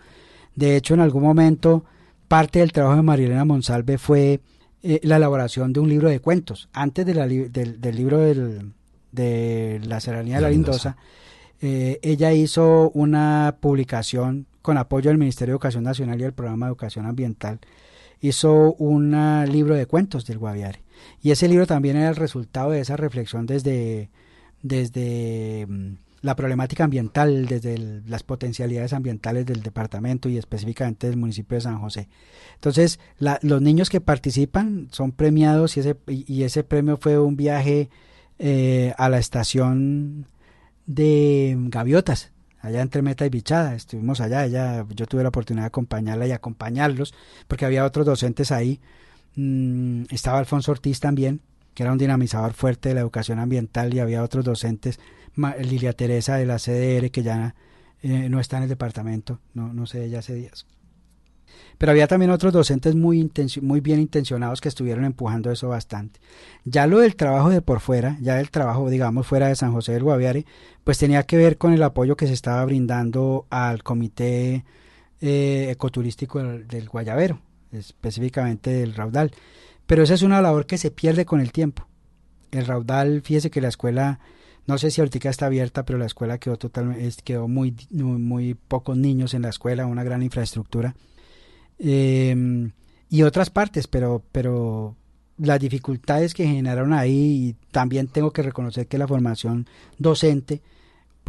De 0.55 0.75
hecho, 0.75 0.93
en 0.93 0.99
algún 0.99 1.23
momento, 1.23 1.85
parte 2.27 2.59
del 2.59 2.71
trabajo 2.71 2.97
de 2.97 3.01
Marilena 3.01 3.45
Monsalve 3.45 3.97
fue 3.97 4.41
eh, 4.81 4.99
la 5.03 5.17
elaboración 5.17 5.73
de 5.73 5.79
un 5.79 5.89
libro 5.89 6.09
de 6.09 6.19
cuentos. 6.19 6.69
Antes 6.73 7.05
de 7.05 7.13
del, 7.13 7.95
libro 7.95 8.19
de 8.19 9.81
la 9.83 9.99
Serranía 9.99 10.35
de 10.35 10.41
la, 10.41 10.49
Lindosa, 10.49 10.97
eh, 11.61 11.99
ella 12.01 12.31
hizo 12.33 12.91
una 12.93 13.57
publicación 13.59 14.45
con 14.61 14.77
apoyo 14.77 15.09
del 15.09 15.17
Ministerio 15.17 15.53
de 15.53 15.55
Educación 15.55 15.83
Nacional 15.83 16.19
y 16.19 16.23
el 16.23 16.33
Programa 16.33 16.65
de 16.65 16.71
Educación 16.71 17.05
Ambiental, 17.05 17.59
hizo 18.21 18.73
un 18.73 19.11
libro 19.51 19.75
de 19.75 19.85
cuentos 19.85 20.25
del 20.25 20.37
Guaviare. 20.37 20.81
Y 21.21 21.31
ese 21.31 21.47
libro 21.47 21.65
también 21.65 21.97
era 21.97 22.09
el 22.09 22.15
resultado 22.15 22.71
de 22.71 22.81
esa 22.81 22.97
reflexión 22.97 23.45
desde, 23.45 24.09
desde 24.61 25.65
mm, 25.67 25.93
la 26.21 26.35
problemática 26.35 26.83
ambiental, 26.83 27.45
desde 27.45 27.77
las 28.05 28.23
potencialidades 28.23 28.93
ambientales 28.93 29.45
del 29.45 29.61
departamento 29.61 30.29
y 30.29 30.37
específicamente 30.37 31.07
del 31.07 31.17
municipio 31.17 31.55
de 31.55 31.61
San 31.61 31.79
José. 31.79 32.09
Entonces, 32.55 32.99
los 33.41 33.61
niños 33.61 33.89
que 33.89 34.01
participan 34.01 34.87
son 34.91 35.11
premiados 35.11 35.77
y 35.77 35.79
ese, 35.81 35.95
y 36.07 36.43
ese 36.43 36.63
premio 36.63 36.97
fue 36.97 37.17
un 37.19 37.37
viaje 37.37 37.89
eh, 38.37 38.93
a 38.97 39.09
la 39.09 39.19
estación 39.19 40.25
de 40.85 41.55
Gaviotas, 41.57 42.31
allá 42.61 42.81
entre 42.81 43.01
Meta 43.01 43.25
y 43.25 43.29
Bichada. 43.29 43.75
Estuvimos 43.75 44.21
allá, 44.21 44.45
ella, 44.45 44.85
yo 44.95 45.05
tuve 45.05 45.23
la 45.23 45.29
oportunidad 45.29 45.63
de 45.63 45.67
acompañarla 45.67 46.27
y 46.27 46.31
acompañarlos, 46.31 47.13
porque 47.47 47.65
había 47.65 47.85
otros 47.85 48.05
docentes 48.05 48.51
ahí. 48.51 48.79
Mm, 49.35 50.03
estaba 50.09 50.39
Alfonso 50.39 50.71
Ortiz 50.71 50.99
también, 50.99 51.41
que 51.73 51.83
era 51.83 51.91
un 51.91 51.97
dinamizador 51.97 52.53
fuerte 52.53 52.89
de 52.89 52.95
la 52.95 53.01
educación 53.01 53.39
ambiental, 53.39 53.93
y 53.93 53.99
había 53.99 54.23
otros 54.23 54.43
docentes, 54.45 54.99
Lilia 55.35 55.93
Teresa 55.93 56.37
de 56.37 56.45
la 56.45 56.57
CDR, 56.57 57.11
que 57.11 57.23
ya 57.23 57.55
eh, 58.01 58.29
no 58.29 58.39
está 58.39 58.57
en 58.57 58.63
el 58.63 58.69
departamento, 58.69 59.39
no, 59.53 59.85
sé, 59.85 60.09
ya 60.09 60.19
hace 60.19 60.33
días. 60.33 60.65
Pero 61.77 61.91
había 61.91 62.07
también 62.07 62.31
otros 62.31 62.53
docentes 62.53 62.95
muy, 62.95 63.29
bien 63.81 63.99
intencionados 63.99 64.61
que 64.61 64.69
estuvieron 64.69 65.05
empujando 65.05 65.51
eso 65.51 65.69
bastante. 65.69 66.19
Ya 66.63 66.87
lo 66.87 66.99
del 66.99 67.15
trabajo 67.15 67.49
de 67.49 67.61
por 67.61 67.79
fuera, 67.79 68.17
ya 68.21 68.39
el 68.39 68.51
trabajo, 68.51 68.89
digamos, 68.89 69.27
fuera 69.27 69.47
de 69.47 69.55
San 69.55 69.71
José 69.71 69.93
del 69.93 70.03
Guaviare, 70.03 70.45
pues 70.83 70.97
tenía 70.97 71.23
que 71.23 71.37
ver 71.37 71.57
con 71.57 71.73
el 71.73 71.83
apoyo 71.83 72.15
que 72.15 72.27
se 72.27 72.33
estaba 72.33 72.63
brindando 72.65 73.47
al 73.49 73.83
Comité 73.83 74.65
eh, 75.21 75.67
Ecoturístico 75.71 76.41
del, 76.41 76.87
Guayavero, 76.89 77.41
específicamente 77.71 78.71
del 78.71 78.95
Raudal. 78.95 79.31
Pero 79.87 80.03
esa 80.03 80.13
es 80.13 80.21
una 80.21 80.41
labor 80.41 80.65
que 80.65 80.77
se 80.77 80.91
pierde 80.91 81.25
con 81.25 81.41
el 81.41 81.51
tiempo. 81.51 81.87
El 82.51 82.65
Raudal, 82.65 83.21
fíjese 83.21 83.49
que 83.49 83.61
la 83.61 83.67
escuela 83.69 84.19
no 84.69 84.77
sé 84.77 84.91
si 84.91 85.01
ahorita 85.01 85.31
está 85.31 85.47
abierta, 85.47 85.83
pero 85.83 85.97
la 85.97 86.05
escuela 86.05 86.37
quedó 86.37 86.55
totalmente, 86.55 87.23
quedó 87.23 87.47
muy, 87.47 87.75
muy, 87.89 88.19
muy, 88.19 88.53
pocos 88.53 88.95
niños 88.95 89.33
en 89.33 89.41
la 89.41 89.49
escuela, 89.49 89.87
una 89.87 90.03
gran 90.03 90.21
infraestructura. 90.21 90.95
Em, 91.79 92.71
y 93.09 93.23
otras 93.23 93.49
partes, 93.49 93.87
pero, 93.87 94.21
pero 94.31 94.95
las 95.39 95.59
dificultades 95.59 96.35
que 96.35 96.45
generaron 96.45 96.93
ahí, 96.93 97.47
y 97.49 97.55
también 97.71 98.09
tengo 98.09 98.29
que 98.29 98.43
reconocer 98.43 98.85
que 98.85 98.99
la 98.99 99.07
formación 99.07 99.65
docente, 99.97 100.61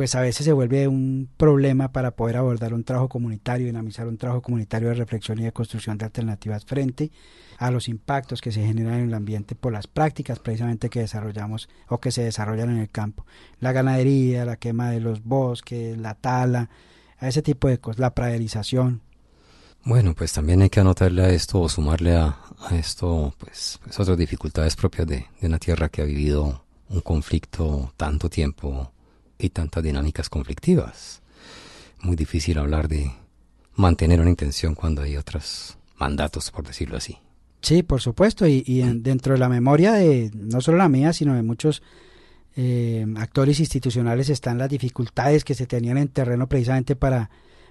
pues 0.01 0.15
a 0.15 0.23
veces 0.23 0.47
se 0.47 0.55
vuelve 0.55 0.89
un 0.89 1.29
problema 1.37 1.93
para 1.93 2.13
poder 2.13 2.39
abordar 2.39 2.73
un 2.73 2.85
trabajo 2.85 3.11
comunitario, 3.11 3.67
dinamizar 3.67 4.09
un 4.09 4.17
trabajo 4.17 4.41
comunitario 4.41 4.89
de 4.89 4.95
reflexión 4.95 5.39
y 5.39 5.43
de 5.43 5.53
construcción 5.53 5.99
de 5.99 6.07
alternativas 6.07 6.65
frente 6.65 7.11
a 7.59 7.71
los 7.71 7.87
impactos 7.87 8.41
que 8.41 8.51
se 8.51 8.65
generan 8.65 9.01
en 9.01 9.09
el 9.09 9.13
ambiente 9.13 9.55
por 9.55 9.75
las 9.75 9.89
prácticas 9.89 10.39
precisamente 10.39 10.89
que 10.89 11.01
desarrollamos 11.01 11.69
o 11.87 12.01
que 12.01 12.13
se 12.13 12.23
desarrollan 12.23 12.71
en 12.71 12.79
el 12.79 12.89
campo. 12.89 13.27
La 13.59 13.73
ganadería, 13.73 14.47
la 14.47 14.57
quema 14.57 14.89
de 14.91 15.01
los 15.01 15.23
bosques, 15.23 15.99
la 15.99 16.15
tala, 16.15 16.71
a 17.19 17.29
ese 17.29 17.43
tipo 17.43 17.69
de 17.69 17.77
cosas, 17.77 18.01
la 18.01 18.15
praderización, 18.15 19.03
bueno, 19.85 20.15
pues 20.15 20.33
también 20.33 20.63
hay 20.63 20.71
que 20.71 20.81
anotarle 20.81 21.25
a 21.25 21.29
esto 21.29 21.61
o 21.61 21.69
sumarle 21.69 22.17
a, 22.17 22.39
esto 22.71 23.35
pues, 23.37 23.79
pues, 23.85 24.01
otras 24.01 24.17
dificultades 24.17 24.77
propias 24.77 25.07
de, 25.07 25.27
una 25.43 25.59
tierra 25.59 25.91
que 25.91 26.01
ha 26.01 26.07
vivido 26.07 26.65
un 26.89 27.03
conflicto 27.03 27.93
tanto 27.99 28.31
tiempo 28.31 28.93
y 29.41 29.51
tantas 29.51 29.83
dinámicas 29.83 30.29
conflictivas. 30.29 31.23
Muy 32.01 32.17
difícil 32.17 32.59
hablar 32.59 32.89
de 32.89 33.13
mantener 33.75 34.21
una 34.21 34.31
intención 34.31 34.75
cuando 34.75 35.03
hay 35.03 35.17
otros 35.17 35.79
mandatos, 35.97 36.51
por 36.51 36.67
decirlo 36.67 36.97
así. 36.97 37.19
Sí, 37.63 37.83
por 37.83 38.01
supuesto, 38.01 38.47
y, 38.47 38.63
dentro 38.97 39.35
de 39.35 39.39
la 39.39 39.49
memoria 39.49 39.93
de 39.93 40.31
no 40.35 40.61
solo 40.61 40.79
la 40.79 40.89
mía, 40.89 41.13
sino 41.13 41.35
de 41.35 41.43
muchos 41.43 41.83
eh, 42.57 43.07
actores 43.17 43.61
institucionales 43.61 44.31
están 44.31 44.59
las 44.59 44.71
dificultades 44.71 45.45
que 45.45 45.55
se 45.55 45.67
tenían 45.67 45.99
en 45.99 46.09
terreno 46.09 46.49
precisamente 46.49 46.97
para 46.97 47.31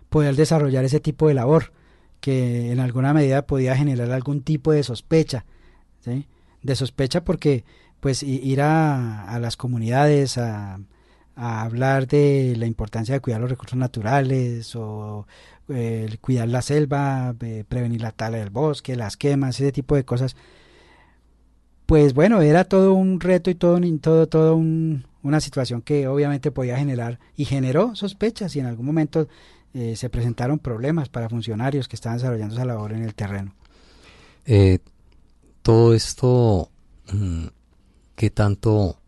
poder 0.09 0.35
desarrollar 0.35 0.85
ese 0.85 0.99
tipo 0.99 1.27
de 1.27 1.33
labor 1.33 1.73
que 2.19 2.71
en 2.71 2.79
alguna 2.79 3.13
medida 3.13 3.45
podía 3.47 3.75
generar 3.75 4.11
algún 4.11 4.41
tipo 4.41 4.71
de 4.71 4.83
sospecha, 4.83 5.45
de 6.61 6.75
sospecha 6.75 7.23
porque 7.23 7.63
pues 7.99 8.23
ir 8.23 8.61
a, 8.61 9.37
las 9.39 9.57
comunidades 9.57 10.37
a, 10.37 10.79
hablar 11.39 12.07
de 12.07 12.55
la 12.57 12.65
importancia 12.65 13.13
de 13.13 13.21
cuidar 13.21 13.41
los 13.41 13.49
recursos 13.49 13.77
naturales 13.77 14.75
o 14.75 15.25
cuidar 16.21 16.47
la 16.47 16.61
selva, 16.61 17.35
prevenir 17.67 18.01
la 18.01 18.11
tala 18.11 18.39
del 18.39 18.49
bosque, 18.49 18.95
las 18.95 19.17
quemas, 19.17 19.59
ese 19.59 19.71
tipo 19.71 19.95
de 19.95 20.03
cosas, 20.03 20.35
pues 21.85 22.13
bueno, 22.13 22.41
era 22.41 22.65
todo 22.65 22.93
un 22.93 23.19
reto 23.19 23.49
y 23.49 23.55
todo, 23.55 23.79
todo, 23.99 24.27
todo 24.27 24.55
una 24.55 25.39
situación 25.39 25.81
que 25.81 26.07
obviamente 26.07 26.51
podía 26.51 26.77
generar 26.77 27.19
y 27.35 27.45
generó 27.45 27.95
sospechas 27.95 28.55
y 28.55 28.59
en 28.59 28.67
algún 28.67 28.85
momento 28.85 29.27
eh, 29.73 29.95
se 29.95 30.09
presentaron 30.09 30.59
problemas 30.59 31.09
para 31.09 31.29
funcionarios 31.29 31.87
que 31.87 31.95
estaban 31.95 32.17
desarrollando 32.17 32.55
esa 32.55 32.65
labor 32.65 32.93
en 32.93 33.03
el 33.03 33.15
terreno. 33.15 33.53
Eh, 34.45 34.79
todo 35.61 35.93
esto, 35.93 36.69
mm, 37.11 37.45
¿qué 38.15 38.29
tanto 38.29 38.99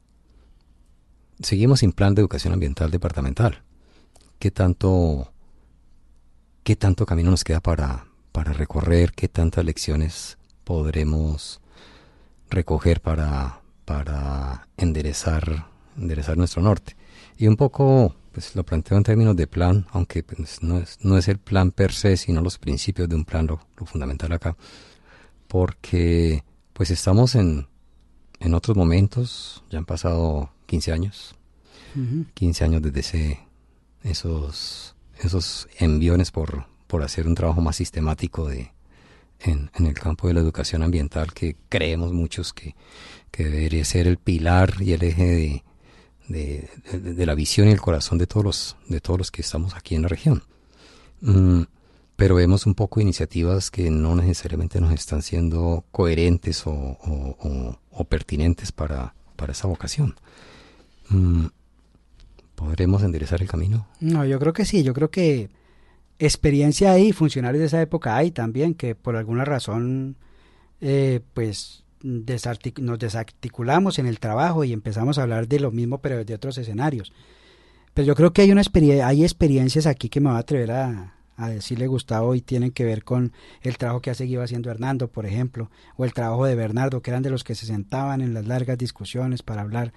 seguimos 1.43 1.79
sin 1.79 1.91
plan 1.91 2.15
de 2.15 2.21
educación 2.21 2.53
ambiental 2.53 2.91
departamental? 2.91 3.63
¿Qué 4.39 4.51
tanto, 4.51 5.31
qué 6.63 6.75
tanto 6.75 7.05
camino 7.05 7.31
nos 7.31 7.43
queda 7.43 7.59
para, 7.59 8.05
para 8.31 8.53
recorrer? 8.53 9.11
¿Qué 9.13 9.27
tantas 9.27 9.65
lecciones 9.65 10.37
podremos 10.63 11.61
recoger 12.49 13.01
para, 13.01 13.61
para 13.85 14.67
enderezar, 14.77 15.67
enderezar 15.97 16.37
nuestro 16.37 16.61
norte? 16.61 16.95
Y 17.37 17.47
un 17.47 17.55
poco 17.55 18.15
pues 18.31 18.55
lo 18.55 18.63
planteo 18.63 18.97
en 18.97 19.03
términos 19.03 19.35
de 19.35 19.47
plan, 19.47 19.85
aunque 19.91 20.23
pues, 20.23 20.63
no, 20.63 20.77
es, 20.79 20.99
no 21.01 21.17
es 21.17 21.27
el 21.27 21.37
plan 21.37 21.71
per 21.71 21.91
se, 21.91 22.15
sino 22.17 22.41
los 22.41 22.57
principios 22.57 23.09
de 23.09 23.15
un 23.15 23.25
plan 23.25 23.47
lo, 23.47 23.59
fundamental 23.85 24.31
acá, 24.31 24.55
porque 25.47 26.43
pues 26.73 26.91
estamos 26.91 27.35
en, 27.35 27.67
en 28.39 28.53
otros 28.53 28.77
momentos, 28.77 29.63
ya 29.69 29.79
han 29.79 29.85
pasado 29.85 30.51
15 30.71 30.93
años, 30.93 31.35
15 32.33 32.63
años 32.63 32.81
desde 32.81 33.01
ese, 33.01 33.39
esos, 34.03 34.95
esos 35.19 35.67
enviones 35.79 36.31
por, 36.31 36.65
por 36.87 37.03
hacer 37.03 37.27
un 37.27 37.35
trabajo 37.35 37.59
más 37.59 37.75
sistemático 37.75 38.47
de, 38.47 38.71
en, 39.41 39.69
el 39.77 39.93
campo 39.93 40.29
de 40.29 40.33
la 40.33 40.39
educación 40.39 40.81
ambiental 40.81 41.33
que 41.33 41.57
creemos 41.67 42.13
muchos 42.13 42.53
que, 42.53 42.73
debería 43.37 43.83
ser 43.83 44.07
el 44.07 44.15
pilar 44.15 44.75
y 44.79 44.93
el 44.93 45.03
eje 45.03 45.61
de, 46.29 46.69
de, 46.93 47.25
la 47.25 47.35
visión 47.35 47.67
y 47.67 47.71
el 47.71 47.81
corazón 47.81 48.17
de 48.17 48.25
todos 48.25 48.45
los, 48.45 48.77
de 48.87 49.01
todos 49.01 49.17
los 49.19 49.29
que 49.29 49.41
estamos 49.41 49.75
aquí 49.75 49.95
en 49.95 50.03
la 50.03 50.07
región. 50.07 50.41
Mm, 51.19 51.63
pero 52.15 52.35
vemos 52.35 52.65
un 52.65 52.75
poco 52.75 53.01
iniciativas 53.01 53.71
que 53.71 53.91
no 53.91 54.15
necesariamente 54.15 54.79
nos 54.79 54.93
están 54.93 55.21
siendo 55.21 55.83
coherentes 55.91 56.63
o, 56.65 56.97
pertinentes 58.07 58.71
para, 58.71 59.15
para, 59.35 59.51
esa 59.51 59.67
vocación. 59.67 60.15
Mm, 61.11 61.47
¿Podremos 62.55 63.03
enderezar 63.03 63.41
el 63.41 63.47
camino? 63.47 63.87
No, 63.99 64.25
yo 64.25 64.39
creo 64.39 64.53
que 64.53 64.65
sí, 64.65 64.83
yo 64.83 64.93
creo 64.93 65.09
que 65.09 65.49
experiencia 66.19 66.91
hay, 66.91 67.11
funcionarios 67.11 67.59
de 67.59 67.67
esa 67.67 67.81
época 67.81 68.15
hay 68.15 68.31
también, 68.31 68.75
que 68.75 68.95
por 68.95 69.15
alguna 69.15 69.45
razón 69.45 70.15
eh, 70.79 71.21
pues 71.33 71.83
nos 72.03 72.99
desarticulamos 72.99 73.99
en 73.99 74.07
el 74.07 74.19
trabajo 74.19 74.63
y 74.63 74.73
empezamos 74.73 75.17
a 75.17 75.23
hablar 75.23 75.47
de 75.47 75.59
lo 75.59 75.71
mismo 75.71 75.99
pero 75.99 76.17
desde 76.17 76.35
otros 76.35 76.57
escenarios. 76.57 77.11
Pero 77.93 78.07
yo 78.07 78.15
creo 78.15 78.31
que 78.31 78.43
hay, 78.43 78.51
una 78.51 78.61
hay 79.05 79.23
experiencias 79.23 79.85
aquí 79.85 80.09
que 80.09 80.21
me 80.21 80.29
va 80.29 80.37
a 80.37 80.39
atrever 80.39 80.71
a, 80.71 81.15
a 81.35 81.49
decirle 81.49 81.87
Gustavo 81.87 82.35
y 82.35 82.41
tienen 82.41 82.71
que 82.71 82.85
ver 82.85 83.03
con 83.03 83.33
el 83.61 83.77
trabajo 83.77 84.01
que 84.01 84.11
ha 84.11 84.15
seguido 84.15 84.43
haciendo 84.43 84.69
Hernando, 84.69 85.09
por 85.09 85.25
ejemplo, 85.25 85.69
o 85.97 86.05
el 86.05 86.13
trabajo 86.13 86.45
de 86.45 86.55
Bernardo, 86.55 87.01
que 87.01 87.09
eran 87.09 87.23
de 87.23 87.31
los 87.31 87.43
que 87.43 87.55
se 87.55 87.65
sentaban 87.65 88.21
en 88.21 88.33
las 88.33 88.45
largas 88.45 88.77
discusiones 88.77 89.41
para 89.41 89.61
hablar 89.61 89.91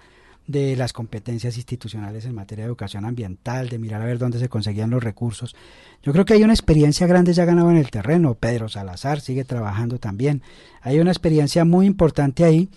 de 0.47 0.75
las 0.75 0.93
competencias 0.93 1.57
institucionales 1.57 2.25
en 2.25 2.35
materia 2.35 2.63
de 2.63 2.67
educación 2.67 3.05
ambiental, 3.05 3.69
de 3.69 3.79
mirar 3.79 4.01
a 4.01 4.05
ver 4.05 4.19
dónde 4.19 4.39
se 4.39 4.49
conseguían 4.49 4.91
los 4.91 5.03
recursos. 5.03 5.55
Yo 6.03 6.11
creo 6.11 6.25
que 6.25 6.33
hay 6.33 6.43
una 6.43 6.53
experiencia 6.53 7.07
grande 7.07 7.33
ya 7.33 7.45
ganado 7.45 7.71
en 7.71 7.77
el 7.77 7.89
terreno. 7.89 8.35
Pedro 8.35 8.69
Salazar 8.69 9.21
sigue 9.21 9.43
trabajando 9.43 9.97
también. 9.97 10.43
Hay 10.81 10.99
una 10.99 11.11
experiencia 11.11 11.65
muy 11.65 11.87
importante 11.87 12.43
ahí 12.43 12.69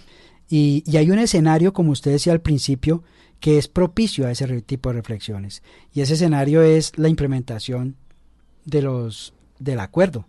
y, 0.49 0.83
y 0.87 0.97
hay 0.97 1.11
un 1.11 1.19
escenario, 1.19 1.73
como 1.73 1.93
usted 1.93 2.13
decía 2.13 2.33
al 2.33 2.41
principio, 2.41 3.03
que 3.41 3.59
es 3.59 3.69
propicio 3.69 4.27
a 4.27 4.31
ese 4.31 4.63
tipo 4.63 4.89
de 4.89 4.97
reflexiones. 4.97 5.63
Y 5.93 6.01
ese 6.01 6.15
escenario 6.15 6.63
es 6.63 6.97
la 6.99 7.09
implementación 7.09 7.97
de 8.65 8.83
los 8.83 9.35
del 9.59 9.81
acuerdo 9.81 10.27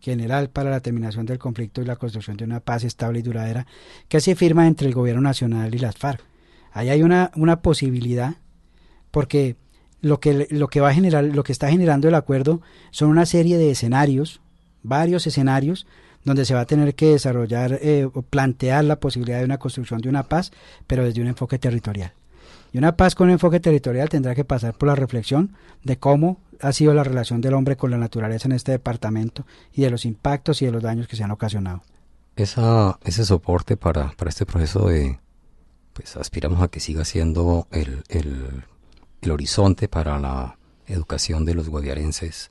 general 0.00 0.48
para 0.48 0.70
la 0.70 0.80
terminación 0.80 1.26
del 1.26 1.38
conflicto 1.38 1.82
y 1.82 1.84
la 1.84 1.96
construcción 1.96 2.36
de 2.36 2.44
una 2.44 2.60
paz 2.60 2.84
estable 2.84 3.18
y 3.18 3.22
duradera 3.22 3.66
que 4.08 4.20
se 4.20 4.34
firma 4.34 4.66
entre 4.66 4.88
el 4.88 4.94
gobierno 4.94 5.20
nacional 5.20 5.74
y 5.74 5.78
las 5.78 5.96
FARC. 5.96 6.29
Ahí 6.72 6.88
hay 6.88 7.02
una, 7.02 7.30
una 7.34 7.62
posibilidad 7.62 8.36
porque 9.10 9.56
lo 10.00 10.20
que, 10.20 10.46
lo 10.50 10.68
que 10.68 10.80
va 10.80 10.90
a 10.90 10.94
generar, 10.94 11.24
lo 11.24 11.42
que 11.42 11.52
está 11.52 11.68
generando 11.68 12.08
el 12.08 12.14
acuerdo 12.14 12.60
son 12.90 13.10
una 13.10 13.26
serie 13.26 13.58
de 13.58 13.70
escenarios, 13.70 14.40
varios 14.82 15.26
escenarios, 15.26 15.86
donde 16.24 16.44
se 16.44 16.54
va 16.54 16.60
a 16.60 16.66
tener 16.66 16.94
que 16.94 17.12
desarrollar 17.12 17.78
eh, 17.80 18.08
o 18.12 18.22
plantear 18.22 18.84
la 18.84 19.00
posibilidad 19.00 19.38
de 19.38 19.44
una 19.44 19.58
construcción 19.58 20.00
de 20.00 20.08
una 20.08 20.24
paz, 20.24 20.52
pero 20.86 21.04
desde 21.04 21.20
un 21.20 21.28
enfoque 21.28 21.58
territorial. 21.58 22.12
Y 22.72 22.78
una 22.78 22.96
paz 22.96 23.14
con 23.14 23.30
enfoque 23.30 23.58
territorial 23.58 24.08
tendrá 24.08 24.34
que 24.34 24.44
pasar 24.44 24.74
por 24.74 24.88
la 24.88 24.94
reflexión 24.94 25.52
de 25.82 25.98
cómo 25.98 26.38
ha 26.60 26.72
sido 26.72 26.94
la 26.94 27.04
relación 27.04 27.40
del 27.40 27.54
hombre 27.54 27.76
con 27.76 27.90
la 27.90 27.98
naturaleza 27.98 28.46
en 28.46 28.52
este 28.52 28.72
departamento 28.72 29.44
y 29.72 29.82
de 29.82 29.90
los 29.90 30.04
impactos 30.04 30.62
y 30.62 30.66
de 30.66 30.72
los 30.72 30.82
daños 30.82 31.08
que 31.08 31.16
se 31.16 31.24
han 31.24 31.30
ocasionado. 31.30 31.82
Esa, 32.36 32.98
ese 33.02 33.24
soporte 33.24 33.76
para, 33.76 34.12
para 34.12 34.28
este 34.28 34.46
proceso 34.46 34.86
de, 34.88 35.18
pues 36.00 36.16
aspiramos 36.16 36.62
a 36.62 36.68
que 36.68 36.80
siga 36.80 37.04
siendo 37.04 37.68
el, 37.70 38.02
el, 38.08 38.64
el 39.20 39.30
horizonte 39.30 39.86
para 39.86 40.18
la 40.18 40.56
educación 40.86 41.44
de 41.44 41.52
los 41.52 41.68
guaviarenses, 41.68 42.50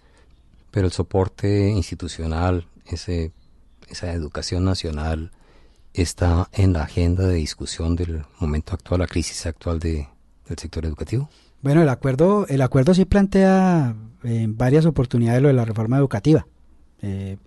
pero 0.70 0.86
el 0.86 0.94
soporte 0.94 1.70
institucional, 1.70 2.68
ese, 2.86 3.32
esa 3.88 4.14
educación 4.14 4.66
nacional, 4.66 5.32
está 5.96 6.48
en 6.54 6.74
la 6.74 6.84
agenda 6.84 7.28
de 7.28 7.36
discusión 7.36 7.96
del 7.96 8.24
momento 8.40 8.76
actual, 8.76 9.00
la 9.00 9.08
crisis 9.08 9.48
actual 9.48 9.80
de, 9.80 10.08
del 10.48 10.58
sector 10.60 10.86
educativo? 10.86 11.28
Bueno, 11.64 11.82
el 11.82 11.90
acuerdo, 11.90 12.46
el 12.48 12.62
acuerdo 12.62 12.94
sí 12.94 13.06
plantea 13.06 13.96
en 14.24 14.58
varias 14.58 14.86
oportunidades 14.86 15.42
lo 15.42 15.48
de 15.48 15.56
la 15.56 15.66
reforma 15.66 15.98
educativa. 15.98 16.46
Eh, 17.02 17.38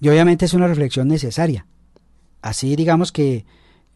y 0.00 0.08
obviamente 0.08 0.46
es 0.46 0.54
una 0.54 0.66
reflexión 0.66 1.06
necesaria. 1.06 1.66
Así 2.42 2.74
digamos 2.74 3.12
que 3.12 3.44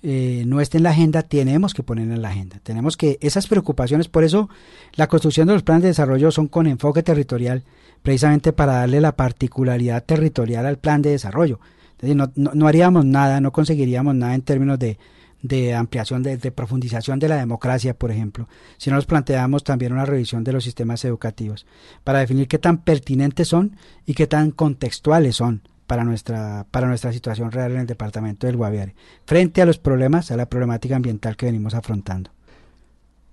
eh, 0.06 0.44
no 0.46 0.60
esté 0.60 0.76
en 0.76 0.82
la 0.82 0.90
agenda, 0.90 1.22
tenemos 1.22 1.72
que 1.72 1.82
ponerla 1.82 2.14
en 2.14 2.20
la 2.20 2.28
agenda. 2.28 2.60
Tenemos 2.62 2.98
que, 2.98 3.16
esas 3.22 3.46
preocupaciones, 3.46 4.08
por 4.08 4.22
eso 4.22 4.50
la 4.96 5.06
construcción 5.06 5.46
de 5.46 5.54
los 5.54 5.62
planes 5.62 5.82
de 5.84 5.88
desarrollo 5.88 6.30
son 6.30 6.46
con 6.46 6.66
enfoque 6.66 7.02
territorial, 7.02 7.64
precisamente 8.02 8.52
para 8.52 8.74
darle 8.74 9.00
la 9.00 9.16
particularidad 9.16 10.04
territorial 10.04 10.66
al 10.66 10.76
plan 10.76 11.00
de 11.00 11.08
desarrollo. 11.08 11.58
no, 12.02 12.30
no, 12.36 12.68
haríamos 12.68 13.06
nada, 13.06 13.40
no 13.40 13.50
conseguiríamos 13.50 14.14
nada 14.14 14.34
en 14.34 14.42
términos 14.42 14.78
de, 14.78 14.98
de 15.40 15.72
ampliación, 15.72 16.22
de, 16.22 16.36
de, 16.36 16.50
profundización 16.50 17.18
de 17.18 17.28
la 17.28 17.36
democracia, 17.36 17.94
por 17.94 18.10
ejemplo, 18.10 18.46
si 18.76 18.90
no 18.90 18.96
nos 18.96 19.06
planteamos 19.06 19.64
también 19.64 19.94
una 19.94 20.04
revisión 20.04 20.44
de 20.44 20.52
los 20.52 20.64
sistemas 20.64 21.02
educativos, 21.06 21.64
para 22.04 22.18
definir 22.18 22.46
qué 22.46 22.58
tan 22.58 22.82
pertinentes 22.82 23.48
son 23.48 23.78
y 24.04 24.12
qué 24.12 24.26
tan 24.26 24.50
contextuales 24.50 25.36
son 25.36 25.62
para 25.86 26.04
nuestra, 26.04 26.66
para 26.70 26.86
nuestra 26.86 27.12
situación 27.12 27.52
real 27.52 27.72
en 27.72 27.80
el 27.80 27.86
departamento 27.86 28.46
del 28.46 28.56
Guaviare, 28.56 28.94
frente 29.26 29.62
a 29.62 29.66
los 29.66 29.78
problemas, 29.78 30.30
a 30.30 30.36
la 30.36 30.46
problemática 30.46 30.96
ambiental 30.96 31.36
que 31.36 31.46
venimos 31.46 31.74
afrontando. 31.74 32.30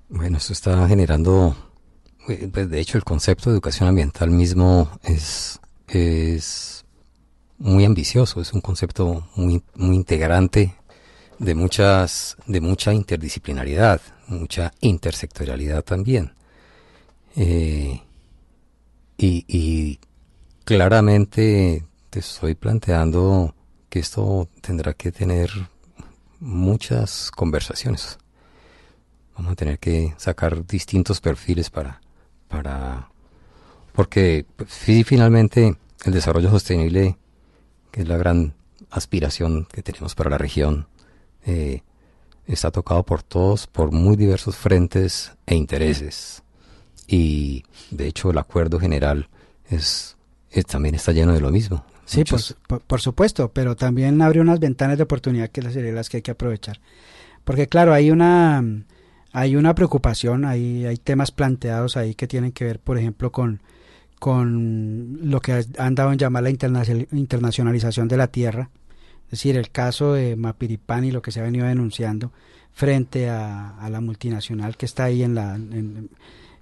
Bueno, 0.09 0.37
eso 0.37 0.51
está 0.51 0.87
generando 0.87 1.55
eh, 2.27 2.49
pues 2.51 2.69
de 2.69 2.79
hecho 2.79 2.97
el 2.97 3.03
concepto 3.03 3.49
de 3.49 3.55
educación 3.55 3.89
ambiental 3.89 4.29
mismo 4.29 4.89
es, 5.03 5.59
es 5.87 6.85
muy 7.57 7.85
ambicioso, 7.85 8.41
es 8.41 8.53
un 8.53 8.61
concepto 8.61 9.27
muy, 9.35 9.63
muy 9.75 9.95
integrante 9.95 10.75
de 11.39 11.55
muchas, 11.55 12.37
de 12.45 12.61
mucha 12.61 12.93
interdisciplinaridad, 12.93 14.01
mucha 14.27 14.71
intersectorialidad 14.81 15.83
también. 15.83 16.33
Eh, 17.35 18.01
y, 19.17 19.99
claramente 20.63 21.85
te 22.11 22.19
estoy 22.19 22.55
planteando 22.55 23.55
que 23.89 23.99
esto 23.99 24.49
tendrá 24.59 24.93
que 24.93 25.11
tener 25.11 25.49
muchas 26.41 27.31
conversaciones. 27.31 28.19
Vamos 29.37 29.53
a 29.53 29.55
tener 29.55 29.79
que 29.79 30.13
sacar 30.17 30.67
distintos 30.67 31.21
perfiles 31.21 31.69
para 31.69 32.01
para 32.49 33.09
porque 33.93 34.45
finalmente 34.67 35.77
el 36.03 36.13
desarrollo 36.13 36.49
sostenible, 36.49 37.17
que 37.91 38.01
es 38.01 38.07
la 38.07 38.17
gran 38.17 38.53
aspiración 38.89 39.67
que 39.71 39.81
tenemos 39.81 40.13
para 40.13 40.29
la 40.29 40.37
región, 40.37 40.87
eh, 41.45 41.81
está 42.45 42.71
tocado 42.71 43.03
por 43.03 43.23
todos, 43.23 43.67
por 43.67 43.91
muy 43.91 44.17
diversos 44.17 44.57
frentes 44.57 45.31
e 45.45 45.55
intereses. 45.55 46.43
Y 47.07 47.63
de 47.89 48.07
hecho 48.07 48.31
el 48.31 48.37
acuerdo 48.37 48.79
general 48.79 49.29
es, 49.69 50.17
también 50.67 50.95
está 50.95 51.13
lleno 51.13 51.33
de 51.33 51.41
lo 51.41 51.51
mismo. 51.51 51.85
Sí, 52.11 52.25
por, 52.25 52.81
por, 52.81 52.99
supuesto, 52.99 53.51
pero 53.53 53.77
también 53.77 54.21
abre 54.21 54.41
unas 54.41 54.59
ventanas 54.59 54.97
de 54.97 55.03
oportunidad 55.03 55.49
que 55.49 55.61
serían 55.61 55.95
las 55.95 56.09
que 56.09 56.17
hay 56.17 56.23
que 56.23 56.31
aprovechar. 56.31 56.81
Porque 57.45 57.67
claro, 57.67 57.93
hay 57.93 58.11
una 58.11 58.61
hay 59.31 59.55
una 59.55 59.73
preocupación, 59.75 60.43
hay, 60.43 60.85
hay 60.85 60.97
temas 60.97 61.31
planteados 61.31 61.95
ahí 61.95 62.13
que 62.15 62.27
tienen 62.27 62.51
que 62.51 62.65
ver, 62.65 62.79
por 62.79 62.97
ejemplo, 62.97 63.31
con, 63.31 63.61
con 64.19 65.19
lo 65.23 65.39
que 65.39 65.63
han 65.77 65.95
dado 65.95 66.11
en 66.11 66.17
llamar 66.17 66.43
la 66.43 66.49
internacionalización 66.49 68.09
de 68.09 68.17
la 68.17 68.27
tierra, 68.27 68.69
es 69.25 69.31
decir, 69.31 69.55
el 69.55 69.71
caso 69.71 70.13
de 70.13 70.35
Mapiripán 70.35 71.05
y 71.05 71.11
lo 71.11 71.21
que 71.21 71.31
se 71.31 71.39
ha 71.39 71.43
venido 71.43 71.65
denunciando 71.65 72.33
frente 72.73 73.29
a, 73.29 73.77
a 73.77 73.89
la 73.89 74.01
multinacional 74.01 74.75
que 74.75 74.85
está 74.85 75.05
ahí 75.05 75.23
en 75.23 75.33
la, 75.33 75.57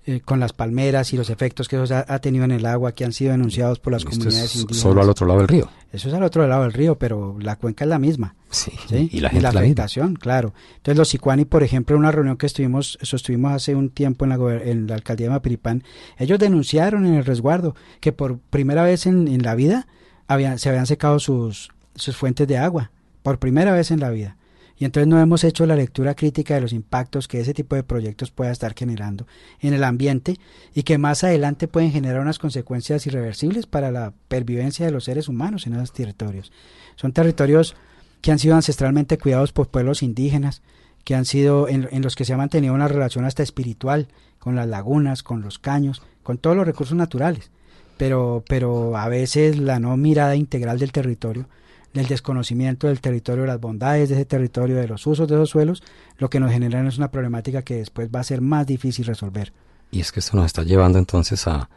eh, 0.05 0.21
con 0.21 0.39
las 0.39 0.53
palmeras 0.53 1.13
y 1.13 1.17
los 1.17 1.29
efectos 1.29 1.67
que 1.67 1.81
eso 1.81 2.03
ha, 2.07 2.19
tenido 2.19 2.45
en 2.45 2.51
el 2.51 2.65
agua 2.65 2.93
que 2.93 3.03
han 3.03 3.11
sido 3.11 3.31
denunciados 3.31 3.79
por 3.79 3.93
las 3.93 4.05
comunidades 4.05 4.55
indígenas. 4.55 4.81
Solo 4.81 5.01
al 5.01 5.09
otro 5.09 5.27
lado 5.27 5.39
del 5.39 5.47
río. 5.47 5.69
Eso 5.91 6.07
es 6.07 6.13
al 6.13 6.23
otro 6.23 6.47
lado 6.47 6.63
del 6.63 6.73
río, 6.73 6.97
pero 6.97 7.37
la 7.39 7.57
cuenca 7.57 7.83
es 7.83 7.89
la 7.89 7.99
misma. 7.99 8.35
Sí, 8.49 8.71
y 9.11 9.19
la 9.19 9.29
gente 9.29 9.43
la 9.43 9.49
afectación, 9.49 10.15
claro. 10.15 10.53
Entonces 10.77 10.97
los 10.97 11.09
Sicuani, 11.09 11.45
por 11.45 11.63
ejemplo, 11.63 11.95
en 11.95 11.99
una 11.99 12.11
reunión 12.11 12.37
que 12.37 12.45
estuvimos, 12.45 12.97
sostuvimos 13.01 13.51
hace 13.51 13.75
un 13.75 13.89
tiempo 13.89 14.25
en 14.25 14.29
la, 14.29 14.63
en 14.63 14.87
la 14.87 14.95
alcaldía 14.95 15.27
de 15.27 15.31
Mapiripán, 15.31 15.83
ellos 16.17 16.39
denunciaron 16.39 17.05
en 17.05 17.15
el 17.15 17.25
resguardo 17.25 17.75
que 17.99 18.11
por 18.11 18.39
primera 18.39 18.83
vez 18.83 19.05
en, 19.05 19.27
en 19.27 19.43
la 19.43 19.53
vida 19.53 19.87
habían, 20.27 20.59
se 20.59 20.69
habían 20.69 20.87
secado 20.87 21.19
sus, 21.19 21.71
sus 21.95 22.15
fuentes 22.15 22.47
de 22.47 22.57
agua, 22.57 22.91
por 23.21 23.37
primera 23.37 23.73
vez 23.73 23.91
en 23.91 23.99
la 23.99 24.09
vida 24.09 24.37
y 24.79 24.85
entonces 24.85 25.07
no 25.07 25.19
hemos 25.19 25.43
hecho 25.43 25.65
la 25.65 25.75
lectura 25.75 26.15
crítica 26.15 26.55
de 26.55 26.61
los 26.61 26.73
impactos 26.73 27.27
que 27.27 27.39
ese 27.39 27.53
tipo 27.53 27.75
de 27.75 27.83
proyectos 27.83 28.31
pueda 28.31 28.51
estar 28.51 28.73
generando 28.75 29.27
en 29.59 29.73
el 29.73 29.83
ambiente 29.83 30.37
y 30.73 30.83
que 30.83 30.97
más 30.97 31.23
adelante 31.23 31.67
pueden 31.67 31.91
generar 31.91 32.21
unas 32.21 32.39
consecuencias 32.39 33.05
irreversibles 33.05 33.67
para 33.67 33.91
la 33.91 34.13
pervivencia 34.27 34.85
de 34.85 34.91
los 34.91 35.03
seres 35.03 35.27
humanos 35.27 35.67
en 35.67 35.73
esos 35.73 35.93
territorios. 35.93 36.51
Son 36.95 37.11
territorios 37.11 37.75
que 38.21 38.31
han 38.31 38.39
sido 38.39 38.55
ancestralmente 38.55 39.17
cuidados 39.17 39.51
por 39.51 39.67
pueblos 39.67 40.01
indígenas, 40.01 40.61
que 41.03 41.13
han 41.13 41.25
sido 41.25 41.67
en, 41.67 41.87
en 41.91 42.01
los 42.01 42.15
que 42.15 42.25
se 42.25 42.33
ha 42.33 42.37
mantenido 42.37 42.73
una 42.73 42.87
relación 42.87 43.25
hasta 43.25 43.43
espiritual 43.43 44.07
con 44.39 44.55
las 44.55 44.67
lagunas, 44.67 45.23
con 45.23 45.41
los 45.41 45.59
caños, 45.59 46.01
con 46.23 46.37
todos 46.37 46.55
los 46.55 46.65
recursos 46.65 46.97
naturales 46.97 47.51
pero, 47.99 48.45
pero 48.47 48.95
a 48.95 49.09
veces 49.09 49.59
la 49.59 49.81
no 49.81 49.97
mirada 49.97 50.37
integral 50.37 50.79
del 50.79 50.93
territorio, 50.93 51.47
del 51.93 52.07
desconocimiento 52.07 52.87
del 52.87 53.01
territorio, 53.01 53.43
de 53.43 53.47
las 53.47 53.59
bondades 53.59 54.09
de 54.09 54.15
ese 54.15 54.25
territorio, 54.25 54.75
de 54.75 54.87
los 54.87 55.05
usos 55.07 55.27
de 55.27 55.35
esos 55.35 55.49
suelos, 55.49 55.83
lo 56.17 56.29
que 56.29 56.39
nos 56.39 56.51
genera 56.51 56.85
es 56.87 56.97
una 56.97 57.11
problemática 57.11 57.61
que 57.63 57.77
después 57.77 58.09
va 58.13 58.19
a 58.19 58.23
ser 58.23 58.41
más 58.41 58.67
difícil 58.67 59.05
resolver. 59.05 59.53
Y 59.91 60.01
es 60.01 60.11
que 60.11 60.19
esto 60.19 60.37
nos 60.37 60.45
está 60.45 60.63
llevando 60.63 60.99
entonces 60.99 61.47
a, 61.47 61.69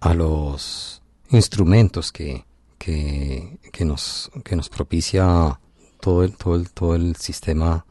a 0.00 0.14
los 0.14 1.02
instrumentos 1.30 2.10
que, 2.10 2.44
que, 2.78 3.58
que, 3.72 3.84
nos, 3.84 4.30
que 4.44 4.56
nos 4.56 4.68
propicia 4.68 5.60
todo 6.00 6.24
el, 6.24 6.36
todo, 6.36 6.56
el, 6.56 6.70
todo 6.70 6.94
el 6.94 7.16
sistema 7.16 7.84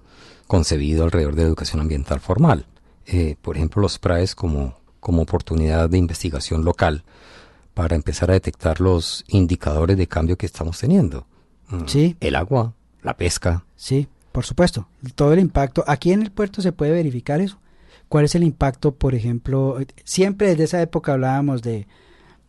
concebido 0.47 1.03
alrededor 1.03 1.35
de 1.35 1.43
la 1.43 1.47
educación 1.47 1.81
ambiental 1.81 2.19
formal. 2.19 2.65
Eh, 3.05 3.35
por 3.41 3.55
ejemplo, 3.55 3.81
los 3.81 3.99
PRAES 3.99 4.35
como, 4.35 4.79
como 4.99 5.21
oportunidad 5.21 5.89
de 5.89 5.97
investigación 5.97 6.65
local 6.65 7.03
para 7.73 7.95
empezar 7.95 8.31
a 8.31 8.33
detectar 8.33 8.81
los 8.81 9.23
indicadores 9.27 9.97
de 9.97 10.07
cambio 10.07 10.37
que 10.37 10.45
estamos 10.45 10.79
teniendo. 10.79 11.25
Mm, 11.69 11.85
sí. 11.87 12.15
El 12.19 12.35
agua, 12.35 12.73
la 13.01 13.17
pesca. 13.17 13.65
Sí, 13.75 14.07
por 14.31 14.45
supuesto. 14.45 14.87
Todo 15.15 15.33
el 15.33 15.39
impacto. 15.39 15.83
Aquí 15.87 16.11
en 16.11 16.21
el 16.21 16.31
puerto 16.31 16.61
se 16.61 16.71
puede 16.71 16.91
verificar 16.91 17.41
eso. 17.41 17.59
¿Cuál 18.09 18.25
es 18.25 18.35
el 18.35 18.43
impacto, 18.43 18.95
por 18.95 19.15
ejemplo? 19.15 19.77
Siempre 20.03 20.47
desde 20.49 20.63
esa 20.63 20.81
época 20.81 21.13
hablábamos 21.13 21.61
de, 21.61 21.87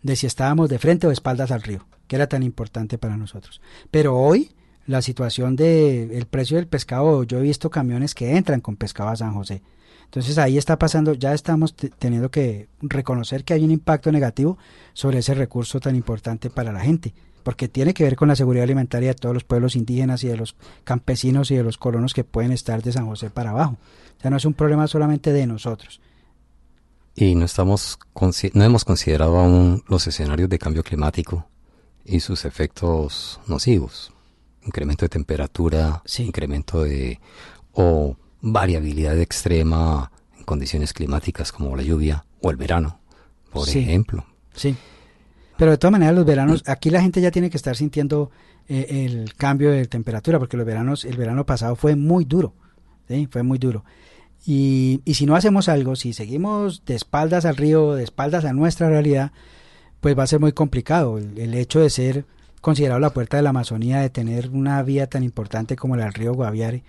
de 0.02 0.16
si 0.16 0.26
estábamos 0.26 0.68
de 0.68 0.78
frente 0.78 1.06
o 1.06 1.10
de 1.10 1.14
espaldas 1.14 1.50
al 1.50 1.62
río, 1.62 1.86
que 2.06 2.16
era 2.16 2.28
tan 2.28 2.42
importante 2.42 2.98
para 2.98 3.16
nosotros. 3.16 3.60
Pero 3.90 4.16
hoy 4.16 4.52
la 4.86 5.02
situación 5.02 5.54
del 5.54 6.10
el 6.12 6.26
precio 6.26 6.56
del 6.56 6.66
pescado, 6.66 7.22
yo 7.24 7.38
he 7.38 7.42
visto 7.42 7.70
camiones 7.70 8.14
que 8.14 8.36
entran 8.36 8.60
con 8.60 8.76
pescado 8.76 9.10
a 9.10 9.16
San 9.16 9.34
José. 9.34 9.62
Entonces 10.06 10.38
ahí 10.38 10.56
está 10.56 10.78
pasando, 10.78 11.12
ya 11.12 11.34
estamos 11.34 11.74
teniendo 11.74 12.30
que 12.30 12.68
reconocer 12.80 13.44
que 13.44 13.52
hay 13.52 13.62
un 13.62 13.70
impacto 13.70 14.10
negativo 14.10 14.56
sobre 14.94 15.18
ese 15.18 15.34
recurso 15.34 15.80
tan 15.80 15.94
importante 15.94 16.48
para 16.48 16.72
la 16.72 16.80
gente, 16.80 17.12
porque 17.48 17.66
tiene 17.66 17.94
que 17.94 18.04
ver 18.04 18.14
con 18.14 18.28
la 18.28 18.36
seguridad 18.36 18.64
alimentaria 18.64 19.08
de 19.08 19.14
todos 19.14 19.32
los 19.32 19.42
pueblos 19.42 19.74
indígenas 19.74 20.22
y 20.22 20.28
de 20.28 20.36
los 20.36 20.54
campesinos 20.84 21.50
y 21.50 21.56
de 21.56 21.62
los 21.62 21.78
colonos 21.78 22.12
que 22.12 22.22
pueden 22.22 22.52
estar 22.52 22.82
de 22.82 22.92
San 22.92 23.06
José 23.06 23.30
para 23.30 23.52
abajo. 23.52 23.78
O 24.18 24.20
sea, 24.20 24.30
no 24.30 24.36
es 24.36 24.44
un 24.44 24.52
problema 24.52 24.86
solamente 24.86 25.32
de 25.32 25.46
nosotros. 25.46 25.98
Y 27.16 27.34
no, 27.36 27.46
estamos, 27.46 27.98
no 28.52 28.64
hemos 28.64 28.84
considerado 28.84 29.38
aún 29.38 29.82
los 29.88 30.06
escenarios 30.06 30.50
de 30.50 30.58
cambio 30.58 30.82
climático 30.82 31.48
y 32.04 32.20
sus 32.20 32.44
efectos 32.44 33.40
nocivos 33.46 34.12
incremento 34.62 35.06
de 35.06 35.08
temperatura, 35.08 36.02
incremento 36.18 36.82
de 36.82 37.18
o 37.72 38.14
variabilidad 38.42 39.18
extrema 39.18 40.12
en 40.36 40.44
condiciones 40.44 40.92
climáticas 40.92 41.50
como 41.50 41.74
la 41.74 41.82
lluvia 41.82 42.26
o 42.42 42.50
el 42.50 42.58
verano, 42.58 43.00
por 43.50 43.66
ejemplo. 43.66 44.26
Sí. 44.54 44.76
Pero 45.58 45.72
de 45.72 45.78
todas 45.78 45.92
maneras 45.92 46.14
los 46.14 46.24
veranos, 46.24 46.62
aquí 46.66 46.88
la 46.88 47.02
gente 47.02 47.20
ya 47.20 47.32
tiene 47.32 47.50
que 47.50 47.56
estar 47.56 47.74
sintiendo 47.76 48.30
eh, 48.68 49.04
el 49.04 49.34
cambio 49.34 49.72
de 49.72 49.86
temperatura, 49.86 50.38
porque 50.38 50.56
los 50.56 50.64
veranos, 50.64 51.04
el 51.04 51.16
verano 51.16 51.44
pasado 51.44 51.74
fue 51.74 51.96
muy 51.96 52.24
duro, 52.24 52.54
¿sí? 53.08 53.28
fue 53.30 53.42
muy 53.42 53.58
duro. 53.58 53.84
Y, 54.46 55.02
y 55.04 55.14
si 55.14 55.26
no 55.26 55.34
hacemos 55.34 55.68
algo, 55.68 55.96
si 55.96 56.12
seguimos 56.12 56.84
de 56.86 56.94
espaldas 56.94 57.44
al 57.44 57.56
río, 57.56 57.94
de 57.94 58.04
espaldas 58.04 58.44
a 58.44 58.52
nuestra 58.52 58.88
realidad, 58.88 59.32
pues 60.00 60.16
va 60.16 60.22
a 60.22 60.28
ser 60.28 60.38
muy 60.38 60.52
complicado. 60.52 61.18
el 61.18 61.54
hecho 61.54 61.80
de 61.80 61.90
ser 61.90 62.24
considerado 62.60 63.00
la 63.00 63.10
puerta 63.10 63.36
de 63.36 63.42
la 63.42 63.50
Amazonía, 63.50 63.98
de 63.98 64.10
tener 64.10 64.50
una 64.50 64.80
vía 64.84 65.08
tan 65.08 65.24
importante 65.24 65.74
como 65.74 65.96
el 65.96 66.14
río 66.14 66.34
Guaviare, 66.34 66.84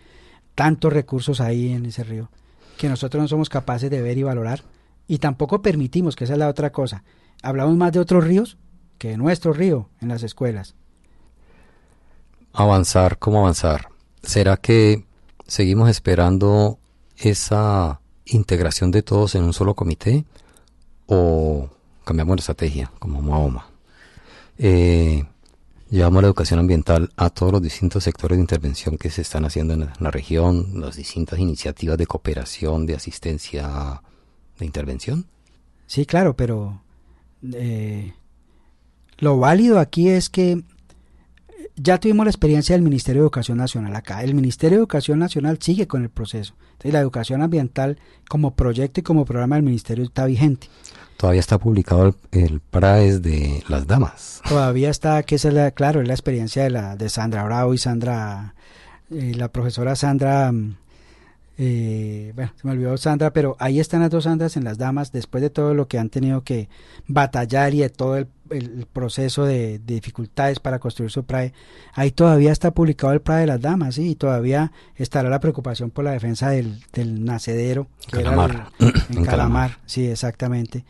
tantos 0.54 0.94
recursos 0.94 1.42
ahí 1.42 1.72
en 1.72 1.88
ese 1.88 2.04
río, 2.04 2.30
que 2.78 2.88
nosotros 2.88 3.20
no 3.20 3.28
somos 3.28 3.50
capaces 3.50 3.90
de 3.90 4.02
ver 4.04 4.20
y 4.20 4.24
valorar, 4.24 4.62
y 5.08 5.18
tampoco 5.18 5.64
permitimos, 5.64 6.16
que 6.16 6.26
esa 6.26 6.34
es 6.34 6.40
la 6.40 6.50
otra 6.50 6.72
cosa. 6.72 7.04
Hablamos 7.42 7.76
más 7.76 7.92
de 7.92 8.00
otros 8.00 8.24
ríos 8.24 8.58
que 8.98 9.10
de 9.10 9.18
nuestro 9.18 9.54
río 9.54 9.90
en 10.02 10.10
las 10.10 10.24
escuelas. 10.24 10.76
Avanzar, 12.54 13.18
¿cómo 13.18 13.40
avanzar? 13.40 13.90
¿Será 14.24 14.58
que 14.58 15.06
seguimos 15.48 15.90
esperando 15.90 16.80
esa 17.18 18.02
integración 18.26 18.92
de 18.92 19.04
todos 19.04 19.36
en 19.36 19.44
un 19.44 19.54
solo 19.54 19.76
comité 19.76 20.26
o 21.08 21.70
cambiamos 22.04 22.38
la 22.38 22.42
estrategia 22.42 22.92
como 23.00 23.22
Mahoma? 23.22 23.68
Eh, 24.58 25.24
Llevamos 25.92 26.22
la 26.22 26.28
educación 26.28 26.60
ambiental 26.60 27.10
a 27.18 27.32
todos 27.32 27.52
los 27.52 27.64
distintos 27.64 28.04
sectores 28.04 28.38
de 28.38 28.44
intervención 28.44 28.96
que 28.96 29.10
se 29.10 29.24
están 29.24 29.44
haciendo 29.46 29.74
en 29.74 29.90
la 30.00 30.12
región, 30.12 30.80
las 30.80 30.98
distintas 30.98 31.40
iniciativas 31.40 31.98
de 31.98 32.06
cooperación, 32.06 32.86
de 32.86 32.94
asistencia, 32.94 34.04
de 34.60 34.66
intervención. 34.68 35.26
Sí, 35.88 36.06
claro, 36.06 36.36
pero 36.36 36.80
eh, 37.54 38.14
lo 39.18 39.38
válido 39.38 39.80
aquí 39.80 40.10
es 40.10 40.30
que 40.30 40.64
ya 41.76 42.00
tuvimos 42.00 42.26
la 42.26 42.32
experiencia 42.32 42.76
del 42.76 42.82
Ministerio 42.82 43.22
de 43.22 43.26
Educación 43.26 43.58
Nacional 43.58 43.96
acá. 43.96 44.24
El 44.24 44.36
Ministerio 44.36 44.78
de 44.78 44.82
Educación 44.82 45.20
Nacional 45.20 45.60
sigue 45.62 45.88
con 45.88 46.04
el 46.04 46.10
proceso. 46.10 46.54
Entonces, 46.72 46.94
la 46.94 47.00
educación 47.00 47.42
ambiental 47.42 47.98
como 48.30 48.56
proyecto 48.56 49.00
y 49.00 49.04
como 49.04 49.26
programa 49.26 49.56
del 49.56 49.64
Ministerio 49.64 50.04
está 50.04 50.26
vigente. 50.26 50.68
Todavía 51.18 51.42
está 51.42 51.58
publicado 51.58 52.16
el, 52.32 52.62
el 52.72 53.22
de 53.22 53.64
las 53.68 53.88
damas. 53.88 54.42
Todavía 54.48 54.90
está, 54.90 55.24
que 55.24 55.36
es 55.36 55.44
la, 55.46 55.72
claro, 55.72 56.02
es 56.02 56.08
la 56.08 56.14
experiencia 56.14 56.64
de 56.64 56.70
la 56.70 56.96
de 56.96 57.10
Sandra 57.10 57.44
Bravo 57.44 57.74
y 57.74 57.78
Sandra, 57.78 58.56
eh, 59.12 59.34
la 59.36 59.50
profesora 59.50 59.96
Sandra, 59.98 60.52
mm, 60.52 60.76
eh, 61.62 62.32
bueno, 62.36 62.54
se 62.56 62.66
me 62.66 62.72
olvidó 62.72 62.96
Sandra, 62.96 63.34
pero 63.34 63.58
ahí 63.60 63.82
están 63.82 64.00
las 64.00 64.10
dos 64.10 64.24
Sandras 64.24 64.56
en 64.56 64.64
las 64.64 64.78
damas, 64.78 65.12
después 65.12 65.42
de 65.42 65.50
todo 65.50 65.74
lo 65.74 65.90
que 65.90 66.00
han 66.00 66.10
tenido 66.10 66.42
que 66.42 66.70
batallar 67.06 67.74
y 67.74 67.80
de 67.80 67.90
todo 67.90 68.16
el, 68.16 68.28
proceso 68.94 69.44
de, 69.44 69.78
dificultades 69.86 70.60
para 70.62 70.80
construir 70.80 71.12
su 71.12 71.26
PRAE, 71.26 71.52
ahí 71.94 72.12
todavía 72.12 72.54
está 72.54 72.72
publicado 72.72 73.12
el 73.12 73.20
PRAE 73.20 73.42
de 73.42 73.48
las 73.48 73.60
damas, 73.60 73.96
¿sí? 73.96 74.12
y 74.12 74.16
todavía 74.16 74.72
estará 74.96 75.30
la 75.30 75.42
preocupación 75.42 75.92
por 75.92 76.06
la 76.06 76.12
defensa 76.12 76.50
del, 76.50 76.80
nacedero, 77.26 77.88
Calamar. 78.10 78.72
en, 78.80 79.26
Calamar, 79.26 79.80
sí, 79.86 80.08
exactamente. 80.08 80.86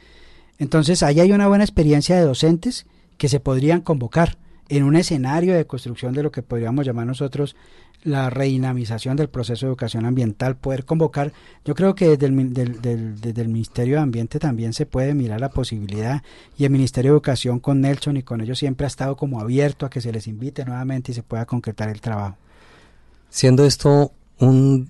Entonces, 0.59 1.01
ahí 1.01 1.19
hay 1.19 1.31
una 1.31 1.47
buena 1.47 1.63
experiencia 1.63 2.15
de 2.15 2.21
docentes 2.21 2.85
que 3.17 3.27
se 3.27 3.39
podrían 3.39 3.81
convocar 3.81 4.37
en 4.69 4.83
un 4.83 4.95
escenario 4.95 5.55
de 5.55 5.65
construcción 5.65 6.13
de 6.13 6.23
lo 6.23 6.31
que 6.31 6.43
podríamos 6.43 6.85
llamar 6.85 7.07
nosotros 7.07 7.55
la 8.03 8.29
redinamización 8.29 9.17
del 9.17 9.29
proceso 9.29 9.65
de 9.65 9.71
educación 9.71 10.05
ambiental, 10.05 10.55
poder 10.55 10.85
convocar, 10.85 11.33
yo 11.65 11.75
creo 11.75 11.95
que 11.95 12.15
desde 12.15 12.27
el, 12.27 13.47
Ministerio 13.49 13.95
de 13.95 14.01
Ambiente 14.01 14.39
también 14.39 14.73
se 14.73 14.85
puede 14.85 15.13
mirar 15.13 15.41
la 15.41 15.49
posibilidad 15.49 16.23
y 16.57 16.63
el 16.63 16.69
Ministerio 16.69 17.11
de 17.11 17.15
Educación 17.15 17.59
con 17.59 17.81
Nelson 17.81 18.15
y 18.17 18.23
con 18.23 18.39
ellos 18.41 18.59
siempre 18.59 18.85
ha 18.85 18.87
estado 18.87 19.17
como 19.17 19.41
abierto 19.41 19.85
a 19.85 19.89
que 19.89 19.99
se 19.99 20.13
les 20.13 20.27
invite 20.27 20.63
nuevamente 20.63 21.11
y 21.11 21.15
se 21.15 21.23
pueda 21.23 21.45
concretar 21.45 21.89
el 21.89 21.99
trabajo. 21.99 22.37
Siendo 23.29 23.65
esto 23.65 24.13
un, 24.39 24.89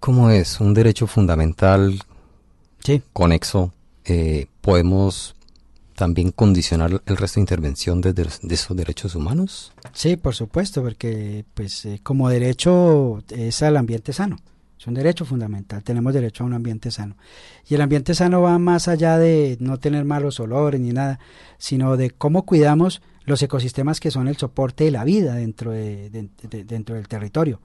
¿cómo 0.00 0.30
es? 0.30 0.60
Un 0.60 0.74
derecho 0.74 1.06
fundamental 1.06 2.00
sí. 2.80 3.00
conexo, 3.12 3.72
eh, 4.04 4.46
podemos 4.60 5.36
también 6.02 6.32
condicionar 6.32 7.00
el 7.06 7.16
resto 7.16 7.36
de 7.36 7.42
intervención 7.42 8.00
de, 8.00 8.12
de, 8.12 8.26
esos 8.50 8.76
derechos 8.76 9.14
humanos? 9.14 9.72
Sí, 9.92 10.16
por 10.16 10.34
supuesto, 10.34 10.82
porque 10.82 11.44
pues 11.54 11.84
eh, 11.84 12.00
como 12.02 12.28
derecho 12.28 13.22
es 13.28 13.62
al 13.62 13.76
ambiente 13.76 14.12
sano. 14.12 14.40
Es 14.76 14.88
un 14.88 14.94
derecho 14.94 15.24
fundamental, 15.24 15.84
tenemos 15.84 16.12
derecho 16.12 16.42
a 16.42 16.48
un 16.48 16.54
ambiente 16.54 16.90
sano. 16.90 17.16
Y 17.68 17.76
el 17.76 17.82
ambiente 17.82 18.14
sano 18.14 18.42
va 18.42 18.58
más 18.58 18.88
allá 18.88 19.16
de 19.16 19.56
no 19.60 19.78
tener 19.78 20.04
malos 20.04 20.40
olores 20.40 20.80
ni 20.80 20.90
nada, 20.90 21.20
sino 21.56 21.96
de 21.96 22.10
cómo 22.10 22.46
cuidamos 22.46 23.00
los 23.24 23.40
ecosistemas 23.40 24.00
que 24.00 24.10
son 24.10 24.26
el 24.26 24.36
soporte 24.36 24.82
de 24.82 24.90
la 24.90 25.04
vida 25.04 25.34
dentro, 25.36 25.70
de, 25.70 26.10
dentro 26.66 26.96
del 26.96 27.06
territorio. 27.06 27.60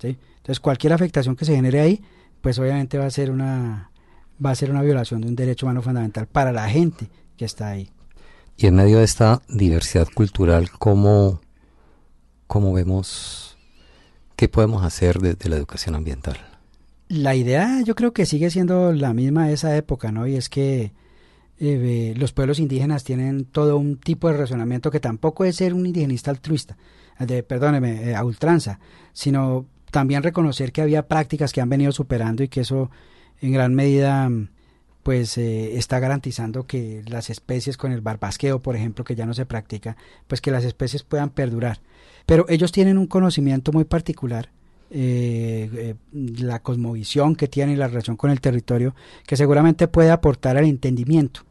Entonces 0.00 0.60
cualquier 0.60 0.92
afectación 0.92 1.34
que 1.34 1.44
se 1.44 1.56
genere 1.56 1.80
ahí, 1.80 2.00
pues 2.40 2.56
obviamente 2.60 2.98
va 2.98 3.06
a 3.06 3.10
ser 3.10 3.32
una, 3.32 3.90
va 4.44 4.52
a 4.52 4.54
ser 4.54 4.70
una 4.70 4.82
violación 4.82 5.22
de 5.22 5.26
un 5.26 5.34
derecho 5.34 5.66
humano 5.66 5.82
fundamental 5.82 6.28
para 6.28 6.52
la 6.52 6.68
gente 6.68 7.10
que 7.40 7.46
está 7.46 7.70
ahí. 7.70 7.88
Y 8.58 8.66
en 8.66 8.74
medio 8.74 8.98
de 8.98 9.04
esta 9.04 9.40
diversidad 9.48 10.06
cultural, 10.14 10.70
¿cómo, 10.70 11.40
cómo 12.46 12.74
vemos 12.74 13.56
qué 14.36 14.50
podemos 14.50 14.84
hacer 14.84 15.20
desde 15.20 15.48
la 15.48 15.56
educación 15.56 15.94
ambiental? 15.94 16.36
La 17.08 17.34
idea 17.34 17.80
yo 17.82 17.94
creo 17.94 18.12
que 18.12 18.26
sigue 18.26 18.50
siendo 18.50 18.92
la 18.92 19.14
misma 19.14 19.46
de 19.46 19.54
esa 19.54 19.74
época, 19.74 20.12
¿no? 20.12 20.26
Y 20.26 20.36
es 20.36 20.50
que 20.50 20.92
eh, 21.58 22.12
los 22.18 22.34
pueblos 22.34 22.58
indígenas 22.58 23.04
tienen 23.04 23.46
todo 23.46 23.78
un 23.78 23.96
tipo 23.96 24.28
de 24.28 24.36
razonamiento 24.36 24.90
que 24.90 25.00
tampoco 25.00 25.46
es 25.46 25.56
ser 25.56 25.72
un 25.72 25.86
indigenista 25.86 26.30
altruista, 26.30 26.76
de, 27.18 27.42
perdóneme, 27.42 28.10
eh, 28.10 28.14
a 28.14 28.22
ultranza, 28.22 28.80
sino 29.14 29.64
también 29.90 30.22
reconocer 30.22 30.72
que 30.72 30.82
había 30.82 31.08
prácticas 31.08 31.54
que 31.54 31.62
han 31.62 31.70
venido 31.70 31.90
superando 31.90 32.42
y 32.42 32.48
que 32.48 32.60
eso 32.60 32.90
en 33.40 33.52
gran 33.52 33.74
medida 33.74 34.28
pues 35.02 35.38
eh, 35.38 35.78
está 35.78 35.98
garantizando 35.98 36.66
que 36.66 37.02
las 37.06 37.30
especies 37.30 37.76
con 37.76 37.92
el 37.92 38.00
barbasqueo, 38.00 38.60
por 38.60 38.76
ejemplo, 38.76 39.04
que 39.04 39.14
ya 39.14 39.26
no 39.26 39.34
se 39.34 39.46
practica, 39.46 39.96
pues 40.26 40.40
que 40.40 40.50
las 40.50 40.64
especies 40.64 41.02
puedan 41.02 41.30
perdurar. 41.30 41.80
Pero 42.26 42.44
ellos 42.48 42.72
tienen 42.72 42.98
un 42.98 43.06
conocimiento 43.06 43.72
muy 43.72 43.84
particular, 43.84 44.50
eh, 44.90 45.70
eh, 45.72 45.94
la 46.12 46.62
cosmovisión 46.62 47.34
que 47.34 47.48
tienen 47.48 47.76
y 47.76 47.78
la 47.78 47.88
relación 47.88 48.16
con 48.16 48.30
el 48.30 48.40
territorio, 48.40 48.94
que 49.26 49.36
seguramente 49.36 49.88
puede 49.88 50.10
aportar 50.10 50.56
al 50.56 50.64
entendimiento 50.64 51.42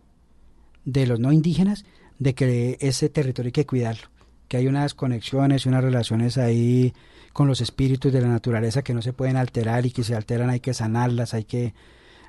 de 0.86 1.08
los 1.08 1.20
no 1.20 1.32
indígenas 1.32 1.86
de 2.20 2.36
que 2.36 2.78
ese 2.82 3.10
territorio 3.10 3.50
hay 3.50 3.54
que 3.54 3.66
cuidarlo, 3.66 4.08
que 4.48 4.58
hay 4.58 4.68
unas 4.68 4.94
conexiones 4.94 5.66
y 5.66 5.70
unas 5.70 5.84
relaciones 5.84 6.38
ahí 6.38 6.94
con 7.34 7.48
los 7.48 7.62
espíritus 7.62 8.12
de 8.12 8.22
la 8.22 8.28
naturaleza 8.28 8.84
que 8.84 8.94
no 8.94 9.02
se 9.02 9.14
pueden 9.14 9.38
alterar 9.38 9.86
y 9.86 9.92
que 9.92 10.04
si 10.04 10.14
alteran 10.14 10.50
hay 10.50 10.60
que 10.60 10.74
sanarlas, 10.74 11.34
hay 11.34 11.46
que, 11.46 11.74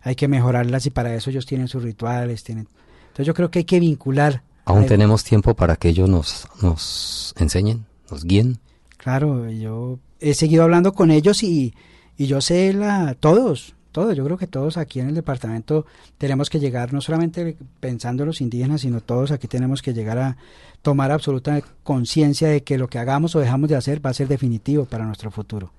hay 0.02 0.14
que 0.14 0.28
mejorarlas 0.28 0.86
y 0.86 0.90
para 0.90 1.14
eso 1.14 1.30
ellos 1.30 1.46
tienen 1.46 1.68
sus 1.68 1.82
rituales, 1.82 2.44
tienen... 2.44 2.68
Entonces 3.02 3.26
yo 3.26 3.34
creo 3.34 3.50
que 3.50 3.60
hay 3.60 3.64
que 3.64 3.80
vincular. 3.80 4.42
¿Aún 4.64 4.86
tenemos 4.86 5.24
tiempo 5.24 5.54
para 5.54 5.76
que 5.76 5.88
ellos 5.88 6.08
nos, 6.08 6.46
nos 6.62 7.34
enseñen, 7.38 7.86
nos 8.10 8.24
guíen? 8.24 8.58
Claro, 8.96 9.50
yo 9.50 9.98
he 10.20 10.34
seguido 10.34 10.62
hablando 10.62 10.92
con 10.92 11.10
ellos 11.10 11.42
y, 11.42 11.74
y 12.16 12.26
yo 12.26 12.40
sé 12.40 12.72
la, 12.72 13.16
todos, 13.18 13.74
todos, 13.92 14.16
yo 14.16 14.24
creo 14.24 14.36
que 14.36 14.46
todos 14.46 14.76
aquí 14.76 15.00
en 15.00 15.08
el 15.08 15.14
departamento 15.14 15.86
tenemos 16.18 16.48
que 16.50 16.60
llegar, 16.60 16.92
no 16.92 17.00
solamente 17.00 17.56
pensando 17.80 18.22
en 18.22 18.28
los 18.28 18.40
indígenas, 18.40 18.82
sino 18.82 19.00
todos 19.00 19.32
aquí 19.32 19.48
tenemos 19.48 19.82
que 19.82 19.92
llegar 19.92 20.18
a 20.18 20.36
tomar 20.82 21.10
absoluta 21.10 21.60
conciencia 21.82 22.48
de 22.48 22.62
que 22.62 22.78
lo 22.78 22.88
que 22.88 22.98
hagamos 22.98 23.34
o 23.34 23.40
dejamos 23.40 23.68
de 23.68 23.76
hacer 23.76 24.04
va 24.04 24.10
a 24.10 24.14
ser 24.14 24.28
definitivo 24.28 24.84
para 24.84 25.04
nuestro 25.04 25.30
futuro. 25.30 25.72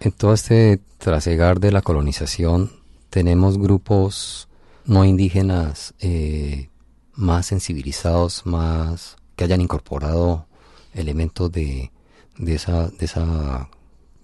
En 0.00 0.12
todo 0.12 0.34
este 0.34 0.80
trasegar 0.98 1.60
de 1.60 1.72
la 1.72 1.82
colonización, 1.82 2.70
tenemos 3.10 3.58
grupos 3.58 4.48
no 4.84 5.04
indígenas 5.04 5.94
eh, 6.00 6.70
más 7.14 7.46
sensibilizados, 7.46 8.46
más 8.46 9.16
que 9.34 9.44
hayan 9.44 9.60
incorporado 9.60 10.46
elementos 10.94 11.50
de, 11.52 11.90
de 12.38 12.54
esa, 12.54 12.88
de 12.88 13.04
esa 13.04 13.68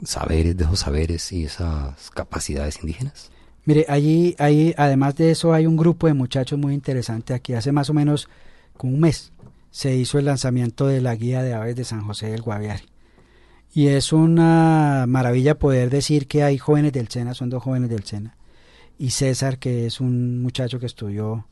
saberes, 0.04 0.56
de 0.56 0.64
esos 0.64 0.80
saberes 0.80 1.32
y 1.32 1.44
esas 1.44 2.10
capacidades 2.10 2.78
indígenas? 2.80 3.30
Mire, 3.64 3.86
allí, 3.88 4.34
ahí, 4.38 4.74
además 4.76 5.14
de 5.16 5.30
eso, 5.30 5.52
hay 5.52 5.66
un 5.66 5.76
grupo 5.76 6.06
de 6.06 6.14
muchachos 6.14 6.58
muy 6.58 6.74
interesante 6.74 7.32
aquí. 7.32 7.54
Hace 7.54 7.70
más 7.70 7.90
o 7.90 7.94
menos 7.94 8.28
como 8.76 8.94
un 8.94 9.00
mes 9.00 9.32
se 9.70 9.94
hizo 9.94 10.18
el 10.18 10.24
lanzamiento 10.24 10.86
de 10.86 11.00
la 11.00 11.14
guía 11.14 11.42
de 11.42 11.54
aves 11.54 11.76
de 11.76 11.84
San 11.84 12.02
José 12.02 12.30
del 12.30 12.42
Guaviare. 12.42 12.84
Y 13.72 13.86
es 13.86 14.12
una 14.12 15.06
maravilla 15.08 15.58
poder 15.58 15.88
decir 15.88 16.26
que 16.26 16.42
hay 16.42 16.58
jóvenes 16.58 16.92
del 16.92 17.08
SENA, 17.08 17.34
son 17.34 17.48
dos 17.48 17.62
jóvenes 17.62 17.88
del 17.88 18.04
SENA. 18.04 18.36
Y 19.02 19.10
César, 19.10 19.58
que 19.58 19.84
es 19.84 20.00
un 20.00 20.40
muchacho 20.42 20.78
que 20.78 20.86
estudió 20.86 21.44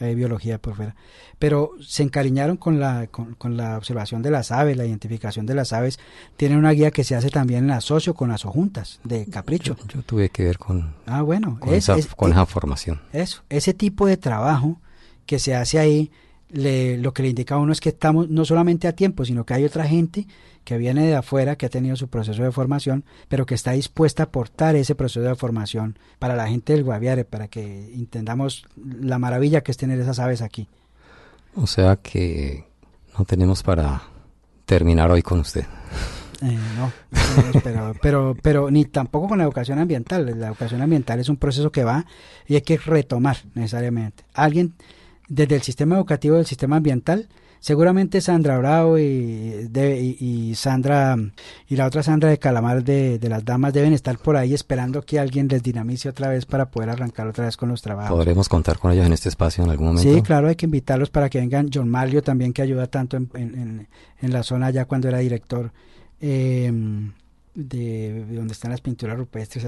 eh, 0.00 0.14
biología 0.14 0.56
por 0.56 0.74
fuera. 0.74 0.96
Pero 1.38 1.72
se 1.86 2.02
encariñaron 2.02 2.56
con 2.56 2.80
la, 2.80 3.08
con, 3.08 3.58
la 3.58 3.76
observación 3.76 4.22
de 4.22 4.30
las 4.30 4.50
aves, 4.50 4.78
la 4.78 4.86
identificación 4.86 5.44
de 5.44 5.54
las 5.54 5.74
aves. 5.74 5.98
Tienen 6.38 6.56
una 6.56 6.70
guía 6.70 6.90
que 6.90 7.04
se 7.04 7.14
hace 7.14 7.28
también 7.28 7.64
en 7.64 7.72
asocio 7.72 8.14
con 8.14 8.30
las 8.30 8.46
ojuntas 8.46 9.00
de 9.04 9.26
Capricho. 9.26 9.76
Yo, 9.86 10.00
tuve 10.00 10.30
que 10.30 10.44
ver 10.44 10.56
con, 10.56 10.94
ah, 11.04 11.20
bueno, 11.20 11.58
con, 11.60 11.74
esa, 11.74 11.94
con 12.16 12.32
esa 12.32 12.46
formación. 12.46 13.02
Eso, 13.12 13.42
ese 13.50 13.74
tipo 13.74 14.06
de 14.06 14.16
trabajo 14.16 14.80
que 15.26 15.38
se 15.38 15.54
hace 15.54 15.78
ahí, 15.78 16.10
le, 16.50 16.98
lo 16.98 17.12
que 17.12 17.22
le 17.22 17.30
indica 17.30 17.54
a 17.54 17.58
uno 17.58 17.72
es 17.72 17.80
que 17.80 17.90
estamos 17.90 18.28
no 18.28 18.44
solamente 18.44 18.88
a 18.88 18.94
tiempo, 18.94 19.24
sino 19.24 19.44
que 19.44 19.54
hay 19.54 19.64
otra 19.64 19.86
gente 19.86 20.26
que 20.64 20.78
viene 20.78 21.06
de 21.06 21.14
afuera, 21.14 21.56
que 21.56 21.66
ha 21.66 21.70
tenido 21.70 21.96
su 21.96 22.08
proceso 22.08 22.42
de 22.42 22.50
formación, 22.50 23.04
pero 23.28 23.44
que 23.46 23.54
está 23.54 23.72
dispuesta 23.72 24.22
a 24.22 24.26
aportar 24.26 24.76
ese 24.76 24.94
proceso 24.94 25.20
de 25.20 25.34
formación 25.34 25.98
para 26.18 26.36
la 26.36 26.48
gente 26.48 26.72
del 26.72 26.84
Guaviare, 26.84 27.24
para 27.24 27.48
que 27.48 27.92
entendamos 27.94 28.64
la 28.76 29.18
maravilla 29.18 29.62
que 29.62 29.72
es 29.72 29.76
tener 29.76 30.00
esas 30.00 30.18
aves 30.18 30.42
aquí. 30.42 30.68
O 31.54 31.66
sea 31.66 31.96
que 31.96 32.64
no 33.18 33.24
tenemos 33.24 33.62
para 33.62 34.02
terminar 34.64 35.10
hoy 35.10 35.22
con 35.22 35.40
usted. 35.40 35.66
Eh, 36.42 36.58
no, 36.76 36.92
pero, 37.62 37.94
pero, 38.02 38.36
pero 38.42 38.70
ni 38.70 38.84
tampoco 38.86 39.28
con 39.28 39.38
la 39.38 39.44
educación 39.44 39.78
ambiental. 39.78 40.38
La 40.38 40.48
educación 40.48 40.82
ambiental 40.82 41.20
es 41.20 41.28
un 41.28 41.36
proceso 41.36 41.70
que 41.70 41.84
va 41.84 42.06
y 42.46 42.54
hay 42.54 42.62
que 42.62 42.76
retomar 42.76 43.36
necesariamente. 43.54 44.24
Alguien 44.34 44.74
desde 45.28 45.56
el 45.56 45.62
sistema 45.62 45.96
educativo 45.96 46.36
del 46.36 46.46
sistema 46.46 46.76
ambiental 46.76 47.28
Seguramente 47.64 48.20
Sandra 48.20 48.58
Bravo 48.58 48.98
y, 48.98 49.70
y, 50.20 50.54
Sandra 50.54 51.16
y 51.66 51.76
la 51.76 51.86
otra 51.86 52.02
Sandra 52.02 52.28
de 52.28 52.38
Calamar 52.38 52.84
de, 52.84 53.18
las 53.22 53.42
Damas 53.42 53.72
deben 53.72 53.94
estar 53.94 54.18
por 54.18 54.36
ahí 54.36 54.52
esperando 54.52 55.00
que 55.00 55.18
alguien 55.18 55.48
les 55.48 55.62
dinamice 55.62 56.10
otra 56.10 56.28
vez 56.28 56.44
para 56.44 56.66
poder 56.66 56.90
arrancar 56.90 57.26
otra 57.26 57.46
vez 57.46 57.56
con 57.56 57.70
los 57.70 57.80
trabajos. 57.80 58.14
¿Podremos 58.14 58.50
contar 58.50 58.78
con 58.78 58.92
ellos 58.92 59.06
en 59.06 59.14
este 59.14 59.30
espacio 59.30 59.64
en 59.64 59.70
algún 59.70 59.86
momento? 59.86 60.12
Sí, 60.12 60.20
claro, 60.20 60.48
hay 60.48 60.56
que 60.56 60.66
invitarlos 60.66 61.08
para 61.08 61.30
que 61.30 61.38
vengan. 61.40 61.70
John 61.72 61.88
Malio 61.88 62.22
también 62.22 62.52
que 62.52 62.60
ayuda 62.60 62.86
tanto 62.86 63.16
en, 63.16 63.88
la 64.20 64.42
zona 64.42 64.68
ya 64.68 64.84
cuando 64.84 65.08
era 65.08 65.20
director. 65.20 65.72
Em, 66.20 67.14
de, 67.54 68.24
donde 68.30 68.52
están 68.52 68.70
las 68.70 68.80
pinturas 68.80 69.16
rupestres. 69.16 69.66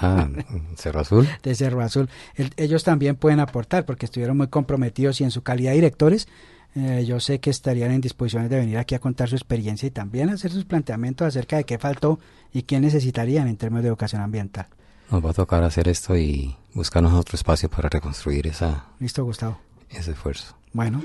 Ah, 0.00 0.28
Cerro 0.76 1.00
Azul. 1.00 1.28
De 1.42 1.54
Cerro 1.54 1.80
Azul. 1.80 2.08
ellos 2.56 2.84
también 2.84 3.16
pueden 3.16 3.40
aportar 3.40 3.84
porque 3.84 4.06
estuvieron 4.06 4.36
muy 4.36 4.48
comprometidos 4.48 5.20
y 5.20 5.24
en 5.24 5.30
su 5.30 5.42
calidad 5.42 5.70
de 5.70 5.76
directores 5.76 6.28
eh, 6.76 7.04
yo 7.06 7.20
sé 7.20 7.38
que 7.38 7.50
estarían 7.50 7.92
en 7.92 8.00
disposición 8.00 8.48
de 8.48 8.56
venir 8.56 8.78
aquí 8.78 8.96
a 8.96 8.98
contar 8.98 9.28
su 9.28 9.36
experiencia 9.36 9.86
y 9.86 9.90
también 9.90 10.28
hacer 10.30 10.50
sus 10.50 10.64
planteamientos 10.64 11.26
acerca 11.26 11.56
de 11.56 11.64
qué 11.64 11.78
faltó 11.78 12.18
y 12.52 12.62
qué 12.62 12.80
necesitarían 12.80 13.46
en 13.46 13.56
términos 13.56 13.84
de 13.84 13.88
educación 13.88 14.22
ambiental. 14.22 14.66
Nos 15.10 15.24
va 15.24 15.30
a 15.30 15.34
tocar 15.34 15.62
hacer 15.62 15.88
esto 15.88 16.16
y 16.16 16.56
buscarnos 16.72 17.12
otro 17.12 17.36
espacio 17.36 17.68
para 17.68 17.88
reconstruir 17.88 18.48
esa... 18.48 18.86
Listo, 18.98 19.24
Gustavo. 19.24 19.58
Ese 19.88 20.12
esfuerzo. 20.12 20.56
Bueno. 20.72 21.00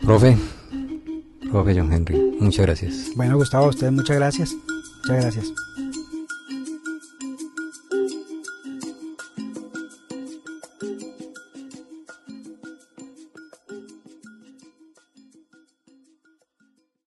Profe, 0.00 0.36
profe 1.50 1.74
John 1.76 1.92
Henry, 1.92 2.36
muchas 2.38 2.66
gracias. 2.66 3.10
Bueno, 3.16 3.36
Gustavo, 3.36 3.66
a 3.66 3.70
usted 3.70 3.90
muchas 3.90 4.16
gracias. 4.16 4.54
Muchas 5.04 5.22
gracias. 5.22 5.52